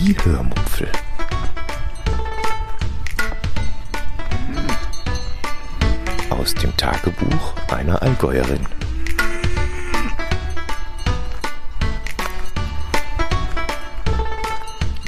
Die 0.00 0.16
Hörmupfel. 0.22 0.86
Aus 6.30 6.54
dem 6.54 6.76
Tagebuch 6.76 7.54
einer 7.72 8.00
Allgäuerin. 8.00 8.60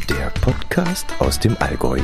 Der 0.09 0.31
Podcast 0.41 1.07
aus 1.21 1.39
dem 1.39 1.57
Allgäu. 1.61 2.01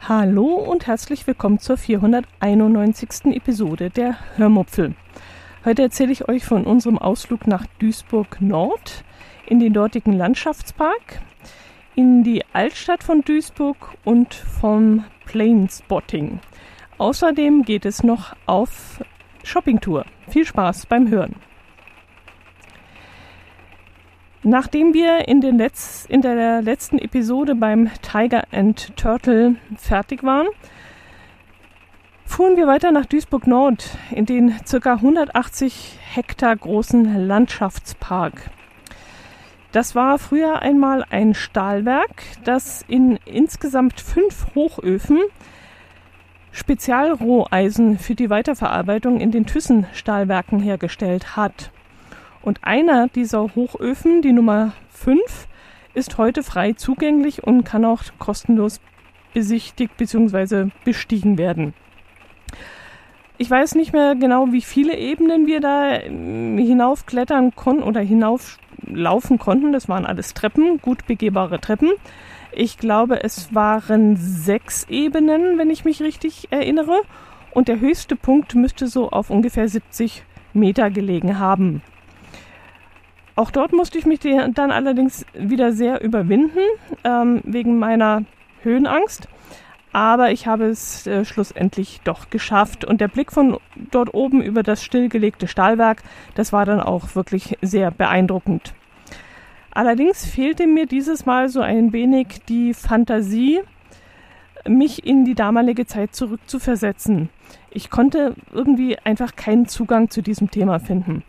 Hallo 0.00 0.46
und 0.46 0.86
herzlich 0.86 1.26
willkommen 1.26 1.58
zur 1.58 1.76
491. 1.76 3.26
Episode 3.36 3.90
der 3.90 4.16
Hörmupfel. 4.36 4.94
Heute 5.64 5.82
erzähle 5.82 6.10
ich 6.10 6.28
euch 6.28 6.44
von 6.44 6.64
unserem 6.64 6.98
Ausflug 6.98 7.46
nach 7.46 7.66
Duisburg 7.78 8.40
Nord 8.40 9.04
in 9.46 9.60
den 9.60 9.72
dortigen 9.72 10.12
Landschaftspark, 10.12 11.22
in 11.94 12.24
die 12.24 12.42
Altstadt 12.52 13.04
von 13.04 13.20
Duisburg 13.22 13.94
und 14.02 14.34
vom 14.34 15.04
Planespotting. 15.24 16.40
Außerdem 16.98 17.62
geht 17.62 17.86
es 17.86 18.02
noch 18.02 18.34
auf 18.44 19.04
Shoppingtour. 19.44 20.04
Viel 20.26 20.44
Spaß 20.44 20.86
beim 20.86 21.08
Hören. 21.08 21.36
Nachdem 24.42 24.94
wir 24.94 25.28
in, 25.28 25.40
den 25.40 25.58
Letz-, 25.60 26.06
in 26.08 26.22
der 26.22 26.60
letzten 26.62 26.98
Episode 26.98 27.54
beim 27.54 27.88
Tiger 28.02 28.42
and 28.50 28.96
Turtle 28.96 29.54
fertig 29.76 30.24
waren, 30.24 30.48
fuhren 32.32 32.56
wir 32.56 32.66
weiter 32.66 32.92
nach 32.92 33.04
Duisburg 33.04 33.46
Nord 33.46 33.90
in 34.10 34.24
den 34.24 34.56
ca. 34.64 34.94
180 34.94 35.98
Hektar 36.14 36.56
großen 36.56 37.26
Landschaftspark. 37.26 38.50
Das 39.72 39.94
war 39.94 40.18
früher 40.18 40.62
einmal 40.62 41.04
ein 41.10 41.34
Stahlwerk, 41.34 42.22
das 42.42 42.86
in 42.88 43.18
insgesamt 43.26 44.00
fünf 44.00 44.46
Hochöfen 44.54 45.20
Spezialroheisen 46.52 47.98
für 47.98 48.14
die 48.14 48.30
Weiterverarbeitung 48.30 49.20
in 49.20 49.30
den 49.30 49.44
Thyssen-Stahlwerken 49.44 50.58
hergestellt 50.58 51.36
hat. 51.36 51.70
Und 52.40 52.60
einer 52.64 53.08
dieser 53.08 53.54
Hochöfen, 53.54 54.22
die 54.22 54.32
Nummer 54.32 54.72
5, 54.88 55.48
ist 55.92 56.16
heute 56.16 56.42
frei 56.42 56.72
zugänglich 56.72 57.44
und 57.44 57.64
kann 57.64 57.84
auch 57.84 58.02
kostenlos 58.18 58.80
besichtigt 59.34 59.98
bzw. 59.98 60.70
bestiegen 60.82 61.36
werden. 61.36 61.74
Ich 63.38 63.50
weiß 63.50 63.74
nicht 63.74 63.92
mehr 63.92 64.14
genau, 64.14 64.52
wie 64.52 64.60
viele 64.60 64.96
Ebenen 64.96 65.46
wir 65.46 65.60
da 65.60 65.94
ähm, 65.94 66.58
hinaufklettern 66.58 67.54
konnten 67.56 67.82
oder 67.82 68.00
hinauflaufen 68.00 69.38
konnten. 69.38 69.72
Das 69.72 69.88
waren 69.88 70.06
alles 70.06 70.34
Treppen, 70.34 70.78
gut 70.80 71.06
begehbare 71.06 71.60
Treppen. 71.60 71.90
Ich 72.52 72.78
glaube, 72.78 73.24
es 73.24 73.54
waren 73.54 74.16
sechs 74.16 74.86
Ebenen, 74.88 75.58
wenn 75.58 75.70
ich 75.70 75.84
mich 75.84 76.02
richtig 76.02 76.48
erinnere. 76.50 77.00
Und 77.52 77.68
der 77.68 77.80
höchste 77.80 78.16
Punkt 78.16 78.54
müsste 78.54 78.86
so 78.86 79.10
auf 79.10 79.30
ungefähr 79.30 79.68
70 79.68 80.22
Meter 80.52 80.90
gelegen 80.90 81.38
haben. 81.38 81.82
Auch 83.34 83.50
dort 83.50 83.72
musste 83.72 83.98
ich 83.98 84.06
mich 84.06 84.20
dann 84.20 84.70
allerdings 84.70 85.24
wieder 85.32 85.72
sehr 85.72 86.02
überwinden, 86.02 86.60
ähm, 87.04 87.40
wegen 87.44 87.78
meiner 87.78 88.24
Höhenangst 88.62 89.28
aber 89.92 90.32
ich 90.32 90.46
habe 90.46 90.64
es 90.64 91.06
äh, 91.06 91.24
schlussendlich 91.24 92.00
doch 92.04 92.30
geschafft. 92.30 92.84
Und 92.84 93.00
der 93.00 93.08
Blick 93.08 93.30
von 93.32 93.58
dort 93.90 94.14
oben 94.14 94.42
über 94.42 94.62
das 94.62 94.82
stillgelegte 94.82 95.48
Stahlwerk, 95.48 96.02
das 96.34 96.52
war 96.52 96.64
dann 96.64 96.80
auch 96.80 97.14
wirklich 97.14 97.58
sehr 97.60 97.90
beeindruckend. 97.90 98.74
Allerdings 99.70 100.26
fehlte 100.26 100.66
mir 100.66 100.86
dieses 100.86 101.24
Mal 101.26 101.48
so 101.48 101.60
ein 101.60 101.92
wenig 101.92 102.40
die 102.48 102.74
Fantasie, 102.74 103.60
mich 104.66 105.04
in 105.06 105.24
die 105.24 105.34
damalige 105.34 105.86
Zeit 105.86 106.14
zurückzuversetzen. 106.14 107.30
Ich 107.70 107.90
konnte 107.90 108.34
irgendwie 108.52 108.98
einfach 108.98 109.34
keinen 109.34 109.66
Zugang 109.66 110.10
zu 110.10 110.22
diesem 110.22 110.50
Thema 110.50 110.78
finden. 110.78 111.24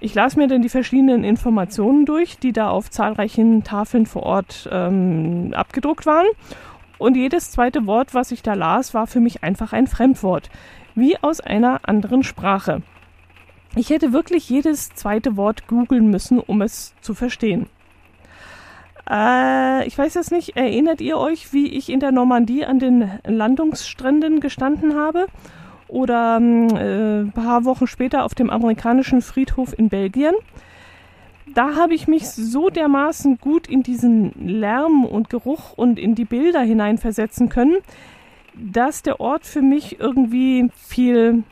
Ich 0.00 0.14
las 0.14 0.34
mir 0.34 0.48
dann 0.48 0.62
die 0.62 0.68
verschiedenen 0.68 1.22
Informationen 1.22 2.06
durch, 2.06 2.38
die 2.38 2.52
da 2.52 2.70
auf 2.70 2.90
zahlreichen 2.90 3.62
Tafeln 3.62 4.04
vor 4.04 4.24
Ort 4.24 4.68
ähm, 4.72 5.52
abgedruckt 5.54 6.06
waren 6.06 6.26
und 6.98 7.16
jedes 7.16 7.50
zweite 7.50 7.86
Wort, 7.86 8.14
was 8.14 8.30
ich 8.32 8.42
da 8.42 8.54
las, 8.54 8.94
war 8.94 9.06
für 9.06 9.20
mich 9.20 9.42
einfach 9.42 9.72
ein 9.72 9.86
Fremdwort, 9.86 10.50
wie 10.94 11.16
aus 11.18 11.40
einer 11.40 11.80
anderen 11.88 12.22
Sprache. 12.22 12.82
Ich 13.74 13.90
hätte 13.90 14.12
wirklich 14.12 14.48
jedes 14.48 14.90
zweite 14.90 15.36
Wort 15.36 15.66
googeln 15.66 16.10
müssen, 16.10 16.38
um 16.38 16.60
es 16.60 16.94
zu 17.00 17.14
verstehen. 17.14 17.66
Äh, 19.10 19.86
ich 19.86 19.96
weiß 19.96 20.14
jetzt 20.14 20.30
nicht, 20.30 20.56
erinnert 20.56 21.00
ihr 21.00 21.16
euch, 21.18 21.52
wie 21.52 21.68
ich 21.68 21.88
in 21.88 22.00
der 22.00 22.12
Normandie 22.12 22.64
an 22.64 22.78
den 22.78 23.10
Landungsstränden 23.24 24.40
gestanden 24.40 24.94
habe? 24.94 25.26
Oder 25.88 26.38
äh, 26.38 27.20
ein 27.20 27.32
paar 27.34 27.64
Wochen 27.64 27.86
später 27.86 28.24
auf 28.24 28.34
dem 28.34 28.50
amerikanischen 28.50 29.22
Friedhof 29.22 29.76
in 29.76 29.88
Belgien? 29.88 30.34
Da 31.54 31.76
habe 31.76 31.94
ich 31.94 32.08
mich 32.08 32.28
so 32.28 32.70
dermaßen 32.70 33.38
gut 33.38 33.66
in 33.66 33.82
diesen 33.82 34.32
Lärm 34.46 35.04
und 35.04 35.30
Geruch 35.30 35.72
und 35.72 35.98
in 35.98 36.14
die 36.14 36.24
Bilder 36.24 36.60
hineinversetzen 36.60 37.48
können, 37.48 37.76
dass 38.54 39.02
der 39.02 39.20
Ort 39.20 39.46
für 39.46 39.62
mich 39.62 39.98
irgendwie 40.00 40.70
viel 40.74 41.44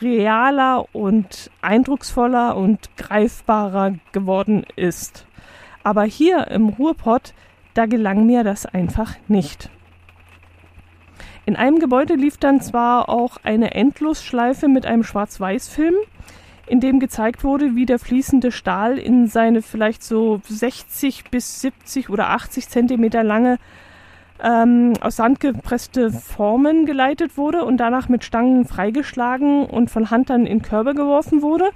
realer 0.00 0.86
und 0.92 1.50
eindrucksvoller 1.60 2.56
und 2.56 2.96
greifbarer 2.96 3.94
geworden 4.12 4.64
ist. 4.76 5.26
Aber 5.82 6.04
hier 6.04 6.48
im 6.48 6.68
Ruhrpott, 6.68 7.34
da 7.74 7.86
gelang 7.86 8.26
mir 8.26 8.44
das 8.44 8.66
einfach 8.66 9.14
nicht. 9.28 9.70
In 11.46 11.56
einem 11.56 11.78
Gebäude 11.78 12.14
lief 12.14 12.36
dann 12.36 12.60
zwar 12.60 13.08
auch 13.08 13.38
eine 13.42 13.74
Endlosschleife 13.74 14.68
mit 14.68 14.84
einem 14.84 15.02
Schwarz-Weiß-Film, 15.02 15.94
in 16.68 16.80
dem 16.80 17.00
gezeigt 17.00 17.44
wurde, 17.44 17.74
wie 17.74 17.86
der 17.86 17.98
fließende 17.98 18.52
Stahl 18.52 18.98
in 18.98 19.26
seine 19.26 19.62
vielleicht 19.62 20.02
so 20.02 20.40
60 20.48 21.24
bis 21.30 21.60
70 21.60 22.10
oder 22.10 22.30
80 22.30 22.68
Zentimeter 22.68 23.24
lange 23.24 23.58
ähm, 24.42 24.94
aus 25.00 25.16
Sand 25.16 25.40
gepresste 25.40 26.10
Formen 26.10 26.86
geleitet 26.86 27.36
wurde 27.36 27.64
und 27.64 27.78
danach 27.78 28.08
mit 28.08 28.24
Stangen 28.24 28.64
freigeschlagen 28.64 29.66
und 29.66 29.90
von 29.90 30.10
Hand 30.10 30.30
dann 30.30 30.46
in 30.46 30.62
Körbe 30.62 30.94
geworfen 30.94 31.42
wurde. 31.42 31.70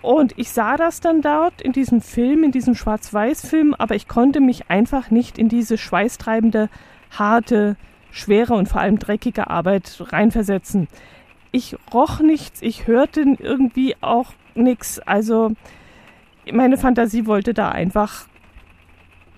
Und 0.00 0.36
ich 0.36 0.50
sah 0.50 0.76
das 0.76 1.00
dann 1.00 1.22
dort 1.22 1.62
in 1.62 1.72
diesem 1.72 2.00
Film, 2.00 2.42
in 2.42 2.50
diesem 2.50 2.74
Schwarz-Weiß-Film, 2.74 3.74
aber 3.74 3.94
ich 3.94 4.08
konnte 4.08 4.40
mich 4.40 4.68
einfach 4.68 5.10
nicht 5.10 5.38
in 5.38 5.48
diese 5.48 5.78
schweißtreibende, 5.78 6.68
harte, 7.10 7.76
schwere 8.10 8.54
und 8.54 8.68
vor 8.68 8.80
allem 8.80 8.98
dreckige 8.98 9.48
Arbeit 9.48 10.02
reinversetzen 10.08 10.88
ich 11.52 11.76
roch 11.92 12.20
nichts, 12.20 12.62
ich 12.62 12.86
hörte 12.86 13.20
irgendwie 13.38 13.94
auch 14.00 14.32
nichts. 14.54 14.98
Also 15.00 15.52
meine 16.50 16.78
Fantasie 16.78 17.26
wollte 17.26 17.54
da 17.54 17.68
einfach 17.68 18.26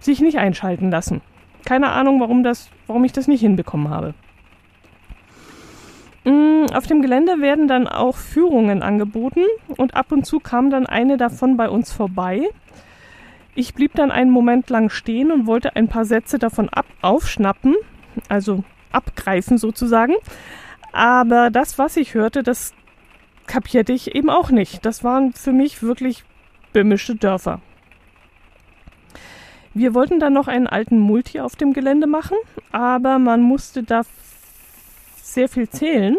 sich 0.01 0.21
nicht 0.21 0.39
einschalten 0.39 0.91
lassen. 0.91 1.21
Keine 1.65 1.91
Ahnung, 1.91 2.21
warum, 2.21 2.43
das, 2.43 2.71
warum 2.87 3.05
ich 3.05 3.13
das 3.13 3.27
nicht 3.27 3.41
hinbekommen 3.41 3.91
habe. 3.91 4.15
Mm, 6.25 6.67
auf 6.75 6.87
dem 6.87 7.03
Gelände 7.03 7.41
werden 7.41 7.69
dann 7.69 7.89
auch 7.89 8.17
Führungen 8.17 8.83
angeboten 8.83 9.45
und 9.77 9.95
ab 9.95 10.13
und 10.13 10.25
zu 10.25 10.41
kam 10.41 10.71
dann 10.71 10.87
eine 10.87 11.17
davon 11.17 11.57
bei 11.57 11.69
uns 11.69 11.93
vorbei. 11.93 12.49
Ich 13.55 13.75
blieb 13.75 13.95
dann 13.95 14.11
einen 14.11 14.31
Moment 14.31 14.71
lang 14.71 14.89
stehen 14.89 15.31
und 15.31 15.47
wollte 15.47 15.77
ein 15.77 15.89
paar 15.89 16.05
Sätze 16.05 16.39
davon 16.39 16.69
ab 16.69 16.87
aufschnappen, 17.03 17.75
also 18.29 18.65
abgreifen 18.93 19.59
sozusagen. 19.59 20.15
Aber 20.95 21.51
das, 21.51 21.77
was 21.77 21.97
ich 21.97 22.15
hörte, 22.15 22.45
das 22.45 22.73
kapierte 23.49 23.93
ich 23.93 24.15
eben 24.15 24.31
auch 24.31 24.51
nicht. 24.51 24.87
Das 24.87 25.03
waren 25.03 25.33
für 25.33 25.51
mich 25.51 25.83
wirklich 25.83 26.23
böhmische 26.73 27.17
Dörfer. 27.17 27.61
Wir 29.75 29.93
wollten 29.93 30.21
dann 30.21 30.33
noch 30.33 30.47
einen 30.47 30.69
alten 30.69 31.01
Multi 31.01 31.41
auf 31.41 31.57
dem 31.57 31.73
Gelände 31.73 32.07
machen, 32.07 32.37
aber 32.71 33.19
man 33.19 33.43
musste 33.43 33.83
da 33.83 34.03
sehr 35.17 35.49
viel 35.49 35.69
zählen. 35.69 36.17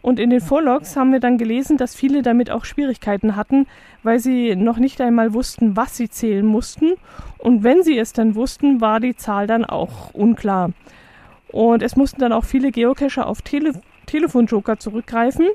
Und 0.00 0.18
in 0.18 0.30
den 0.30 0.40
Vorlogs 0.40 0.96
haben 0.96 1.12
wir 1.12 1.20
dann 1.20 1.36
gelesen, 1.36 1.76
dass 1.76 1.94
viele 1.94 2.22
damit 2.22 2.50
auch 2.50 2.64
Schwierigkeiten 2.64 3.36
hatten, 3.36 3.66
weil 4.02 4.20
sie 4.20 4.56
noch 4.56 4.78
nicht 4.78 5.02
einmal 5.02 5.34
wussten, 5.34 5.76
was 5.76 5.98
sie 5.98 6.08
zählen 6.08 6.46
mussten. 6.46 6.94
Und 7.36 7.62
wenn 7.62 7.82
sie 7.82 7.98
es 7.98 8.14
dann 8.14 8.36
wussten, 8.36 8.80
war 8.80 9.00
die 9.00 9.16
Zahl 9.16 9.46
dann 9.46 9.66
auch 9.66 10.14
unklar. 10.14 10.70
Und 11.48 11.82
es 11.82 11.94
mussten 11.94 12.20
dann 12.20 12.32
auch 12.32 12.46
viele 12.46 12.70
Geocacher 12.70 13.26
auf 13.26 13.42
Tele 13.42 13.74
Telefonjoker 14.08 14.78
zurückgreifen. 14.78 15.46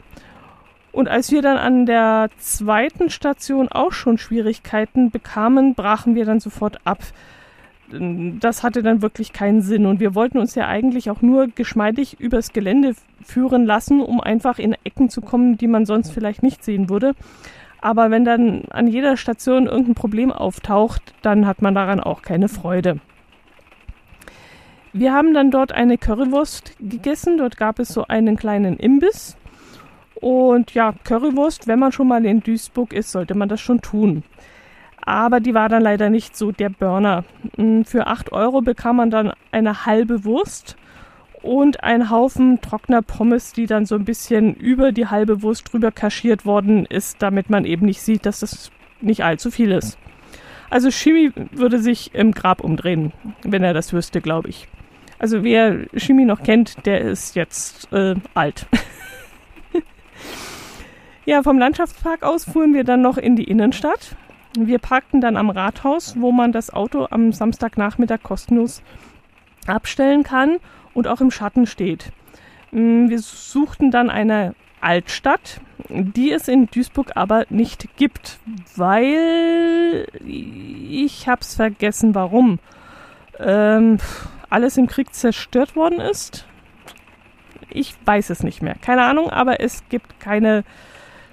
Und 0.94 1.10
als 1.10 1.32
wir 1.32 1.42
dann 1.42 1.58
an 1.58 1.86
der 1.86 2.30
zweiten 2.38 3.10
Station 3.10 3.68
auch 3.68 3.92
schon 3.92 4.18
Schwierigkeiten 4.18 5.10
bekamen, 5.10 5.74
brachen 5.74 6.16
wir 6.16 6.24
dann 6.24 6.40
sofort 6.40 6.78
ab. 6.86 7.00
Das 7.90 8.64
hatte 8.64 8.84
dann 8.84 9.02
wirklich 9.02 9.34
keinen 9.34 9.62
Sinn. 9.62 9.86
Und 9.88 10.00
wir 10.00 10.16
wollten 10.16 10.38
uns 10.38 10.56
ja 10.56 10.68
eigentlich 10.68 11.10
auch 11.10 11.22
nur 11.22 11.48
geschmeidig 11.48 12.20
übers 12.20 12.54
Gelände 12.54 12.94
führen 13.24 13.66
lassen, 13.66 14.02
um 14.02 14.22
einfach 14.22 14.60
in 14.60 14.76
Ecken 14.84 15.10
zu 15.10 15.22
kommen, 15.22 15.58
die 15.58 15.68
man 15.68 15.86
sonst 15.86 16.12
vielleicht 16.12 16.44
nicht 16.44 16.64
sehen 16.64 16.90
würde. 16.90 17.14
Aber 17.82 18.12
wenn 18.12 18.24
dann 18.24 18.64
an 18.70 18.88
jeder 18.88 19.18
Station 19.18 19.66
irgendein 19.66 19.96
Problem 19.96 20.32
auftaucht, 20.32 21.02
dann 21.22 21.46
hat 21.46 21.62
man 21.62 21.76
daran 21.76 22.00
auch 22.00 22.22
keine 22.22 22.50
Freude. 22.50 23.00
Wir 24.95 25.12
haben 25.12 25.34
dann 25.34 25.50
dort 25.50 25.72
eine 25.72 25.98
Currywurst 25.98 26.75
gegessen. 26.80 27.40
Dort 27.40 27.57
gab 27.57 27.80
es 27.80 27.90
so 27.90 28.06
einen 28.07 28.38
kleinen 28.38 28.78
Imbiss. 28.78 29.36
Und 30.13 30.75
ja, 30.75 30.94
Currywurst, 31.04 31.68
wenn 31.68 31.80
man 31.80 31.92
schon 31.92 32.07
mal 32.07 32.24
in 32.25 32.42
Duisburg 32.42 32.94
ist, 32.94 33.12
sollte 33.12 33.36
man 33.36 33.50
das 33.50 33.60
schon 33.60 33.81
tun. 33.81 34.24
Aber 35.01 35.40
die 35.40 35.56
war 35.56 35.68
dann 35.68 35.81
leider 35.81 36.12
nicht 36.12 36.38
so 36.38 36.51
der 36.51 36.69
Burner. 36.69 37.25
Hm, 37.56 37.86
für 37.86 38.06
8 38.06 38.31
Euro 38.31 38.62
bekam 38.62 38.98
man 38.98 39.10
dann 39.10 39.34
eine 39.51 39.88
halbe 39.88 40.24
Wurst 40.25 40.78
und 41.42 41.84
einen 41.84 42.12
Haufen 42.12 42.62
trockener 42.62 43.01
Pommes, 43.01 43.51
die 43.51 43.66
dann 43.66 43.88
so 43.88 43.95
ein 43.95 44.06
bisschen 44.06 44.54
über 44.54 44.92
die 44.92 45.07
halbe 45.07 45.42
Wurst 45.42 45.74
drüber 45.74 45.92
kaschiert 45.92 46.45
worden 46.45 46.86
ist, 46.86 47.22
damit 47.22 47.50
man 47.50 47.66
eben 47.66 47.88
nicht 47.88 48.01
sieht, 48.01 48.28
dass 48.28 48.42
das 48.42 48.72
nicht 49.01 49.25
allzu 49.25 49.50
viel 49.50 49.72
ist. 49.72 49.98
Also 50.69 50.90
Shimi 50.90 51.31
würde 51.51 51.80
sich 51.80 52.13
im 52.13 52.31
Grab 52.31 52.63
umdrehen, 52.63 53.12
wenn 53.44 53.63
er 53.63 53.74
das 53.74 53.92
wüsste, 53.92 54.22
glaube 54.22 54.50
ich. 54.50 54.68
Also 55.24 55.42
wer 55.42 55.86
Shimi 55.96 56.25
noch 56.25 56.44
kennt, 56.44 56.86
der 56.86 57.00
ist 57.00 57.38
jetzt 57.38 57.88
äh, 57.94 58.16
alt. 58.34 58.66
ja, 61.25 61.42
vom 61.44 61.58
Landschaftspark 61.58 62.24
aus 62.24 62.44
fuhren 62.44 62.74
wir 62.74 62.84
dann 62.84 63.02
noch 63.02 63.18
in 63.18 63.38
die 63.38 63.46
Innenstadt. 63.46 64.18
Wir 64.60 64.80
parkten 64.80 65.22
dann 65.22 65.38
am 65.38 65.50
Rathaus, 65.50 66.20
wo 66.20 66.34
man 66.34 66.52
das 66.52 66.74
Auto 66.74 67.08
am 67.10 67.31
Samstagnachmittag 67.31 68.22
kostenlos 68.22 68.81
abstellen 69.66 70.24
kann 70.24 70.58
und 70.94 71.08
auch 71.08 71.22
im 71.22 71.31
Schatten 71.31 71.68
steht. 71.68 72.12
Mm, 72.72 73.08
wir 73.08 73.19
suchten 73.19 73.92
dann 73.92 74.10
eine 74.10 74.56
Altstadt, 74.81 75.62
die 75.88 76.34
es 76.34 76.50
in 76.50 76.68
Duisburg 76.68 77.14
aber 77.16 77.46
nicht 77.50 77.96
gibt, 77.96 78.40
weil 78.76 80.06
ich 80.26 81.30
hab's 81.30 81.56
vergessen, 81.56 82.14
warum. 82.14 82.60
Ähm, 83.40 84.00
alles 84.54 84.78
im 84.78 84.88
Krieg 84.88 85.14
zerstört 85.14 85.76
worden 85.76 86.00
ist. 86.00 86.46
Ich 87.70 87.96
weiß 88.06 88.30
es 88.30 88.44
nicht 88.44 88.62
mehr. 88.62 88.76
Keine 88.76 89.04
Ahnung, 89.04 89.30
aber 89.32 89.60
es 89.60 89.84
gibt 89.90 90.20
keine 90.20 90.64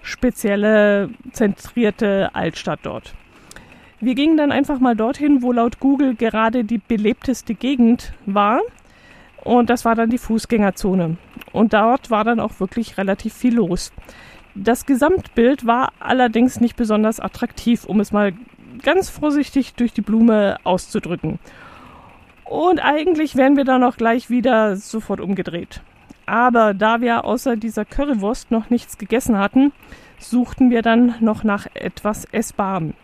spezielle 0.03 1.11
zentrierte 1.33 2.31
Altstadt 2.35 2.81
dort. 2.83 3.15
Wir 4.01 4.15
gingen 4.15 4.39
dann 4.39 4.51
einfach 4.51 4.81
mal 4.81 4.97
dorthin, 4.97 5.43
wo 5.43 5.53
laut 5.53 5.79
Google 5.81 6.15
gerade 6.15 6.65
die 6.65 6.79
belebteste 6.79 7.55
Gegend 7.55 8.15
war. 8.25 8.61
Und 9.45 9.69
das 9.69 9.85
war 9.85 9.95
dann 9.95 10.09
die 10.09 10.19
Fußgängerzone. 10.19 11.19
Und 11.53 11.75
dort 11.75 12.11
war 12.11 12.25
dann 12.25 12.41
auch 12.41 12.59
wirklich 12.61 12.97
relativ 12.97 13.35
viel 13.35 13.55
los. 13.55 13.93
Das 14.55 14.87
Gesamtbild 14.87 15.67
war 15.67 15.93
allerdings 16.01 16.61
nicht 16.61 16.77
besonders 16.77 17.21
attraktiv, 17.21 17.85
um 17.85 18.01
es 18.01 18.13
mal 18.13 18.33
ganz 18.83 19.11
vorsichtig 19.11 19.75
durch 19.75 19.93
die 19.93 20.01
Blume 20.01 20.57
auszudrücken. 20.65 21.39
Und 22.51 22.81
eigentlich 22.81 23.37
wären 23.37 23.57
wir 23.57 23.63
dann 23.65 23.85
auch 23.85 23.97
gleich 23.97 24.29
wieder 24.29 24.75
sofort 24.75 25.21
umgedreht. 25.21 25.83
Aber 26.27 26.75
da 26.75 27.01
wir 27.01 27.25
außer 27.25 27.55
dieser 27.55 27.85
Currywurst 27.85 28.51
noch 28.51 28.71
nichts 28.71 28.99
gegessen 28.99 29.39
hatten, 29.39 29.73
suchten 30.19 30.69
wir 30.69 30.83
dann 30.83 31.15
noch 31.21 31.45
nach 31.45 31.69
etwas 31.75 32.25
Essbarem. 32.25 32.95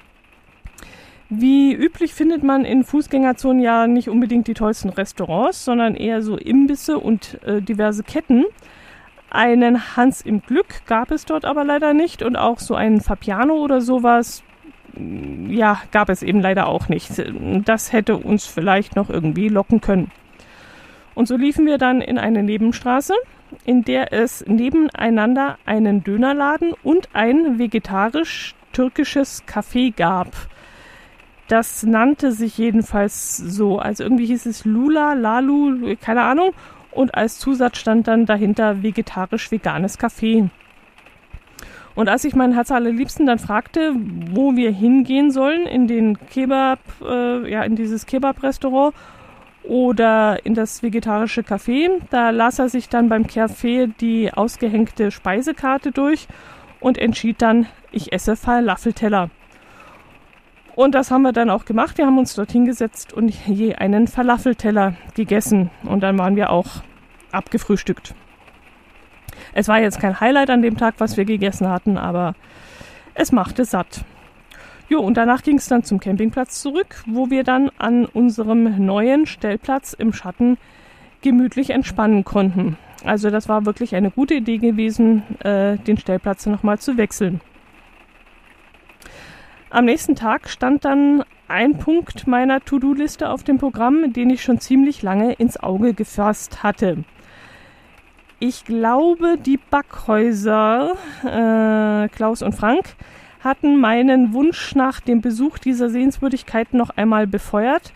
Wie 1.29 1.73
üblich 1.73 2.13
findet 2.13 2.43
man 2.43 2.65
in 2.65 2.83
Fußgängerzonen 2.83 3.63
ja 3.63 3.87
nicht 3.87 4.09
unbedingt 4.09 4.49
die 4.49 4.55
tollsten 4.55 4.89
Restaurants, 4.89 5.65
sondern 5.65 5.95
eher 5.95 6.23
so 6.23 6.37
Imbisse 6.37 6.99
und 6.99 7.41
äh, 7.45 7.63
diverse 7.63 8.03
Ketten. 8.03 8.47
Einen 9.31 9.97
Hans 9.97 10.23
im 10.23 10.43
Glück 10.43 10.85
gab 10.87 11.13
es 11.13 11.25
dort 11.25 11.45
aber 11.45 11.63
leider 11.63 11.95
nicht 11.95 12.25
und 12.25 12.35
auch 12.35 12.59
so 12.59 12.75
einen 12.75 13.01
Fabiano 13.01 13.55
oder 13.55 13.81
sowas, 13.81 14.43
ja, 14.97 15.81
gab 15.93 16.09
es 16.09 16.23
eben 16.23 16.41
leider 16.41 16.67
auch 16.67 16.89
nicht. 16.89 17.11
Das 17.65 17.93
hätte 17.93 18.17
uns 18.17 18.47
vielleicht 18.47 18.97
noch 18.97 19.11
irgendwie 19.11 19.49
locken 19.49 19.81
können. 19.81 20.11
Und 21.15 21.29
so 21.29 21.37
liefen 21.37 21.67
wir 21.67 21.79
dann 21.79 22.01
in 22.01 22.19
eine 22.19 22.43
Nebenstraße, 22.43 23.15
in 23.65 23.85
der 23.85 24.13
es 24.13 24.45
nebeneinander 24.47 25.59
einen 25.65 26.05
Dönerladen 26.05 26.75
und 26.83 27.09
ein 27.15 27.59
vegetarisch-türkisches 27.59 29.45
Café 29.47 29.95
gab. 29.95 30.33
Das 31.49 31.85
nannte 31.85 32.33
sich 32.33 32.59
jedenfalls 32.59 33.37
so. 33.37 33.79
Also 33.79 34.03
irgendwie 34.03 34.27
hieß 34.27 34.47
es 34.47 34.65
Lula, 34.65 35.15
Lalu, 35.15 35.97
keine 36.01 36.23
Ahnung. 36.23 36.53
Und 36.91 37.15
als 37.15 37.39
Zusatz 37.39 37.79
stand 37.79 38.09
dann 38.09 38.27
dahinter 38.27 38.83
vegetarisch-veganes 38.83 39.99
Kaffee. 39.99 40.51
Und 41.97 42.11
als 42.11 42.25
ich 42.25 42.37
meinen 42.37 42.53
Herz 42.53 42.71
allerliebsten 42.71 43.27
dann 43.27 43.39
fragte, 43.39 43.95
wo 44.31 44.55
wir 44.55 44.71
hingehen 44.71 45.31
sollen, 45.31 45.67
in 45.67 45.89
den 45.89 46.19
Kebab, 46.29 46.79
äh, 47.03 47.51
ja, 47.51 47.63
in 47.63 47.75
dieses 47.75 48.05
Kebab-Restaurant 48.05 48.95
oder 49.65 50.45
in 50.45 50.55
das 50.55 50.83
vegetarische 50.83 51.41
Café, 51.41 51.89
da 52.11 52.31
las 52.31 52.59
er 52.59 52.69
sich 52.69 52.91
dann 52.91 53.09
beim 53.09 53.25
Café 53.25 53.91
die 53.99 54.31
ausgehängte 54.33 55.11
Speisekarte 55.11 55.91
durch 55.91 56.29
und 56.81 56.99
entschied 56.99 57.41
dann, 57.41 57.67
ich 57.91 58.13
esse 58.13 58.37
Falafelteller. 58.37 59.31
Und 60.75 60.95
das 60.95 61.11
haben 61.11 61.23
wir 61.23 61.33
dann 61.33 61.49
auch 61.49 61.65
gemacht. 61.65 61.97
Wir 61.97 62.05
haben 62.05 62.19
uns 62.19 62.35
dorthin 62.35 62.67
gesetzt 62.67 63.15
und 63.15 63.31
je 63.47 63.75
einen 63.75 64.07
Falafelteller 64.07 64.95
gegessen. 65.15 65.71
Und 65.85 66.03
dann 66.03 66.19
waren 66.19 66.37
wir 66.37 66.51
auch 66.51 66.83
abgefrühstückt. 67.33 68.15
Es 69.53 69.69
war 69.69 69.81
jetzt 69.81 70.01
kein 70.01 70.21
Highlight 70.21 70.51
an 70.51 70.63
dem 70.63 70.77
Tag, 70.77 70.95
was 70.99 71.17
wir 71.17 71.25
gegessen 71.25 71.69
hatten, 71.69 71.99
aber 71.99 72.35
es 73.15 73.33
machte 73.33 73.65
satt. 73.65 74.05
Jo, 74.89 75.01
und 75.01 75.17
danach 75.17 75.43
ging 75.43 75.57
es 75.57 75.67
dann 75.67 75.83
zum 75.83 75.99
Campingplatz 75.99 76.63
zurück, 76.63 77.03
wo 77.07 77.29
wir 77.31 77.43
dann 77.43 77.71
an 77.79 78.05
unserem 78.05 78.85
neuen 78.85 79.27
Stellplatz 79.27 79.93
im 79.95 80.13
Schatten 80.13 80.59
gemütlich 81.23 81.71
entspannen 81.71 82.25
konnten. 82.25 82.77
Also 83.05 83.31
das 83.31 83.49
war 83.49 83.67
wirklich 83.67 83.95
eine 83.97 84.11
gute 84.11 84.35
Idee 84.35 84.59
gewesen, 84.59 85.23
äh, 85.41 85.77
den 85.77 85.99
Stellplatz 85.99 86.47
nochmal 86.47 86.79
zu 86.79 86.97
wechseln. 86.97 87.41
Am 89.71 89.85
nächsten 89.85 90.15
Tag 90.15 90.49
stand 90.49 90.85
dann 90.85 91.25
ein 91.49 91.79
Punkt 91.79 92.27
meiner 92.27 92.61
To-Do-Liste 92.61 93.29
auf 93.29 93.43
dem 93.43 93.59
Programm, 93.59 94.13
den 94.13 94.31
ich 94.31 94.43
schon 94.43 94.61
ziemlich 94.61 95.03
lange 95.03 95.33
ins 95.35 95.59
Auge 95.59 95.95
gefasst 95.95 96.63
hatte. 96.63 97.05
Ich 98.39 98.67
glaube, 98.67 99.39
die 99.39 99.57
Backhäuser 99.57 100.93
äh, 101.25 102.09
Klaus 102.09 102.43
und 102.43 102.55
Frank 102.55 102.95
hatten 103.41 103.81
meinen 103.81 104.35
Wunsch 104.35 104.75
nach 104.75 105.01
dem 105.01 105.23
Besuch 105.23 105.57
dieser 105.59 105.89
Sehenswürdigkeiten 105.89 106.79
noch 106.79 106.91
einmal 106.91 107.27
befeuert, 107.27 107.95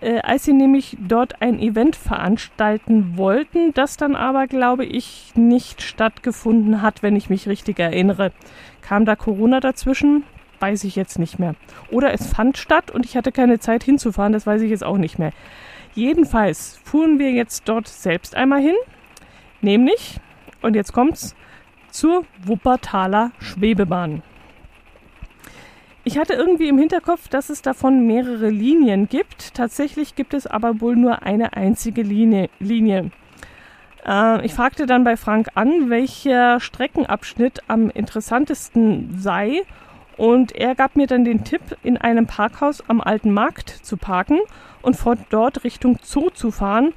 äh, 0.00 0.18
als 0.20 0.44
sie 0.44 0.52
nämlich 0.52 0.96
dort 1.06 1.40
ein 1.40 1.60
Event 1.60 1.94
veranstalten 1.94 3.16
wollten, 3.16 3.72
das 3.72 3.96
dann 3.96 4.16
aber, 4.16 4.48
glaube 4.48 4.84
ich, 4.84 5.32
nicht 5.36 5.80
stattgefunden 5.80 6.82
hat, 6.82 7.04
wenn 7.04 7.14
ich 7.14 7.30
mich 7.30 7.48
richtig 7.48 7.78
erinnere. 7.78 8.32
Kam 8.80 9.04
da 9.04 9.14
Corona 9.14 9.60
dazwischen? 9.60 10.24
weiß 10.58 10.84
ich 10.84 10.94
jetzt 10.94 11.18
nicht 11.18 11.40
mehr. 11.40 11.56
Oder 11.90 12.14
es 12.14 12.28
fand 12.28 12.56
statt 12.56 12.92
und 12.92 13.04
ich 13.04 13.16
hatte 13.16 13.32
keine 13.32 13.58
Zeit 13.58 13.82
hinzufahren, 13.82 14.32
das 14.32 14.46
weiß 14.46 14.62
ich 14.62 14.70
jetzt 14.70 14.84
auch 14.84 14.96
nicht 14.96 15.18
mehr. 15.18 15.32
Jedenfalls 15.94 16.80
fuhren 16.84 17.18
wir 17.18 17.32
jetzt 17.32 17.68
dort 17.68 17.88
selbst 17.88 18.36
einmal 18.36 18.60
hin, 18.60 18.76
nämlich, 19.62 20.20
und 20.60 20.74
jetzt 20.74 20.92
kommt's, 20.92 21.34
zur 21.90 22.24
Wuppertaler 22.44 23.32
Schwebebahn. 23.38 24.22
Ich 26.04 26.18
hatte 26.18 26.32
irgendwie 26.32 26.68
im 26.68 26.78
Hinterkopf, 26.78 27.28
dass 27.28 27.48
es 27.48 27.62
davon 27.62 28.06
mehrere 28.06 28.48
Linien 28.48 29.08
gibt. 29.08 29.54
Tatsächlich 29.54 30.16
gibt 30.16 30.34
es 30.34 30.46
aber 30.48 30.80
wohl 30.80 30.96
nur 30.96 31.22
eine 31.22 31.52
einzige 31.52 32.02
Linie. 32.02 32.50
Linie. 32.58 33.12
Äh, 34.04 34.44
ich 34.44 34.52
fragte 34.54 34.86
dann 34.86 35.04
bei 35.04 35.16
Frank 35.16 35.48
an, 35.54 35.90
welcher 35.90 36.58
Streckenabschnitt 36.58 37.60
am 37.68 37.88
interessantesten 37.90 39.16
sei 39.18 39.62
und 40.16 40.52
er 40.52 40.74
gab 40.74 40.96
mir 40.96 41.06
dann 41.06 41.24
den 41.24 41.44
Tipp, 41.44 41.62
in 41.82 41.96
einem 41.96 42.26
Parkhaus 42.26 42.82
am 42.88 43.00
Alten 43.00 43.32
Markt 43.32 43.70
zu 43.70 43.96
parken 43.96 44.38
und 44.82 44.96
von 44.96 45.18
dort 45.30 45.64
Richtung 45.64 45.98
Zoo 46.02 46.30
zu 46.30 46.50
fahren 46.50 46.92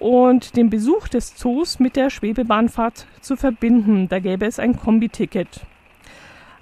und 0.00 0.56
den 0.56 0.70
Besuch 0.70 1.06
des 1.06 1.36
Zoos 1.36 1.78
mit 1.78 1.94
der 1.94 2.10
Schwebebahnfahrt 2.10 3.06
zu 3.20 3.36
verbinden. 3.36 4.08
Da 4.08 4.18
gäbe 4.18 4.46
es 4.46 4.58
ein 4.58 4.76
Kombiticket. 4.76 5.60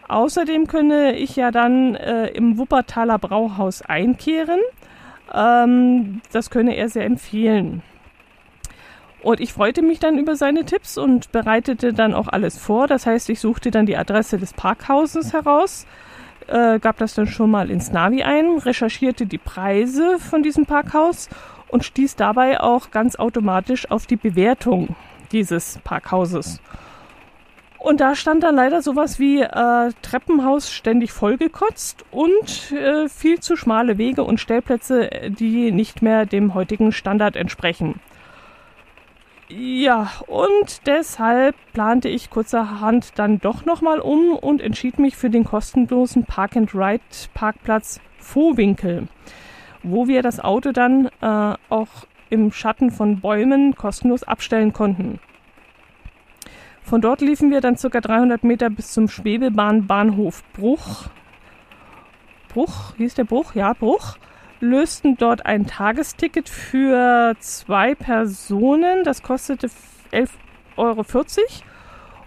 Außerdem 0.09 0.67
könne 0.67 1.17
ich 1.17 1.37
ja 1.37 1.51
dann 1.51 1.95
äh, 1.95 2.29
im 2.29 2.59
Wuppertaler 2.59 3.19
Brauhaus 3.19 3.83
einkehren. 3.83 4.61
Ähm, 5.33 6.21
das 6.33 6.51
könne 6.51 6.77
er 6.77 6.89
sehr 6.89 7.05
empfehlen. 7.05 7.83
Und 9.23 9.41
ich 9.41 9.53
freute 9.53 9.83
mich 9.83 9.99
dann 9.99 10.19
über 10.19 10.37
seine 10.37 10.65
Tipps 10.65 10.97
und 10.97 11.31
bereitete 11.33 11.93
dann 11.93 12.15
auch 12.15 12.29
alles 12.29 12.57
vor. 12.57 12.87
Das 12.87 13.07
heißt, 13.07 13.29
ich 13.31 13.41
suchte 13.41 13.71
dann 13.71 13.87
die 13.87 13.97
Adresse 13.97 14.39
des 14.39 14.53
Parkhauses 14.53 15.33
heraus, 15.33 15.87
äh, 16.47 16.79
gab 16.79 16.97
das 16.99 17.15
dann 17.15 17.27
schon 17.27 17.51
mal 17.51 17.71
ins 17.71 17.93
Navi 17.93 18.23
ein, 18.23 18.59
recherchierte 18.59 19.27
die 19.27 19.39
Preise 19.39 20.19
von 20.19 20.43
diesem 20.43 20.67
Parkhaus 20.67 21.29
und 21.69 21.85
stieß 21.85 22.17
dabei 22.17 22.61
auch 22.61 22.91
ganz 22.91 23.17
automatisch 23.17 23.91
auf 23.91 24.07
die 24.07 24.17
Bewertung 24.17 24.97
dieses 25.33 25.79
Parkhauses. 25.85 26.61
Und 27.79 28.01
da 28.01 28.17
stand 28.17 28.43
dann 28.43 28.57
leider 28.57 28.83
sowas 28.83 29.21
wie 29.21 29.41
äh, 29.41 29.93
Treppenhaus 30.03 30.73
ständig 30.73 31.13
vollgekotzt 31.13 32.05
und 32.11 32.73
äh, 32.73 33.09
viel 33.09 33.39
zu 33.39 33.57
schmale 33.57 33.99
Wege 33.99 34.25
und 34.25 34.41
Stellplätze, 34.41 35.09
die 35.29 35.71
nicht 35.71 36.03
mehr 36.03 36.27
dem 36.27 36.55
heutigen 36.55 36.91
Standard 36.91 37.37
entsprechen. 37.37 38.01
Ja, 39.49 40.11
und 40.27 40.87
deshalb 40.87 41.55
plante 41.73 42.09
ich 42.09 42.29
kurzerhand 42.29 43.13
dann 43.15 43.39
doch 43.39 43.65
nochmal 43.65 44.01
um 44.01 44.33
und 44.33 44.61
entschied 44.61 44.99
mich 44.99 45.17
für 45.17 45.31
den 45.31 45.45
kostenlosen 45.45 46.25
Park-and-Ride-Parkplatz 46.25 48.01
Vohwinkel, 48.19 49.09
wo 49.91 50.09
wir 50.09 50.23
das 50.23 50.41
Auto 50.41 50.73
dann 50.73 51.07
äh, 51.21 51.55
auch 51.69 51.89
im 52.31 52.53
Schatten 52.53 52.91
von 52.91 53.21
Bäumen 53.21 53.75
kostenlos 53.75 54.23
abstellen 54.23 54.73
konnten. 54.73 55.19
Von 56.83 57.01
dort 57.01 57.21
liefen 57.21 57.51
wir 57.51 57.61
dann 57.61 57.77
ca. 57.77 58.01
300 58.01 58.45
Meter 58.45 58.71
bis 58.71 58.93
zum 58.93 59.09
Schwebebahnbahnhof 59.09 60.43
Bruch. 60.55 61.09
Bruch, 62.49 62.95
hieß 62.97 63.15
der 63.15 63.25
Bruch? 63.25 63.55
Ja, 63.55 63.75
Bruch 63.75 64.17
lösten 64.61 65.17
dort 65.17 65.47
ein 65.47 65.67
Tagesticket 65.67 66.49
für 66.49 67.37
zwei 67.39 67.95
Personen. 67.95 69.05
Das 69.05 69.23
kostete 69.23 69.69
11,40 70.13 70.29
Euro 70.77 71.05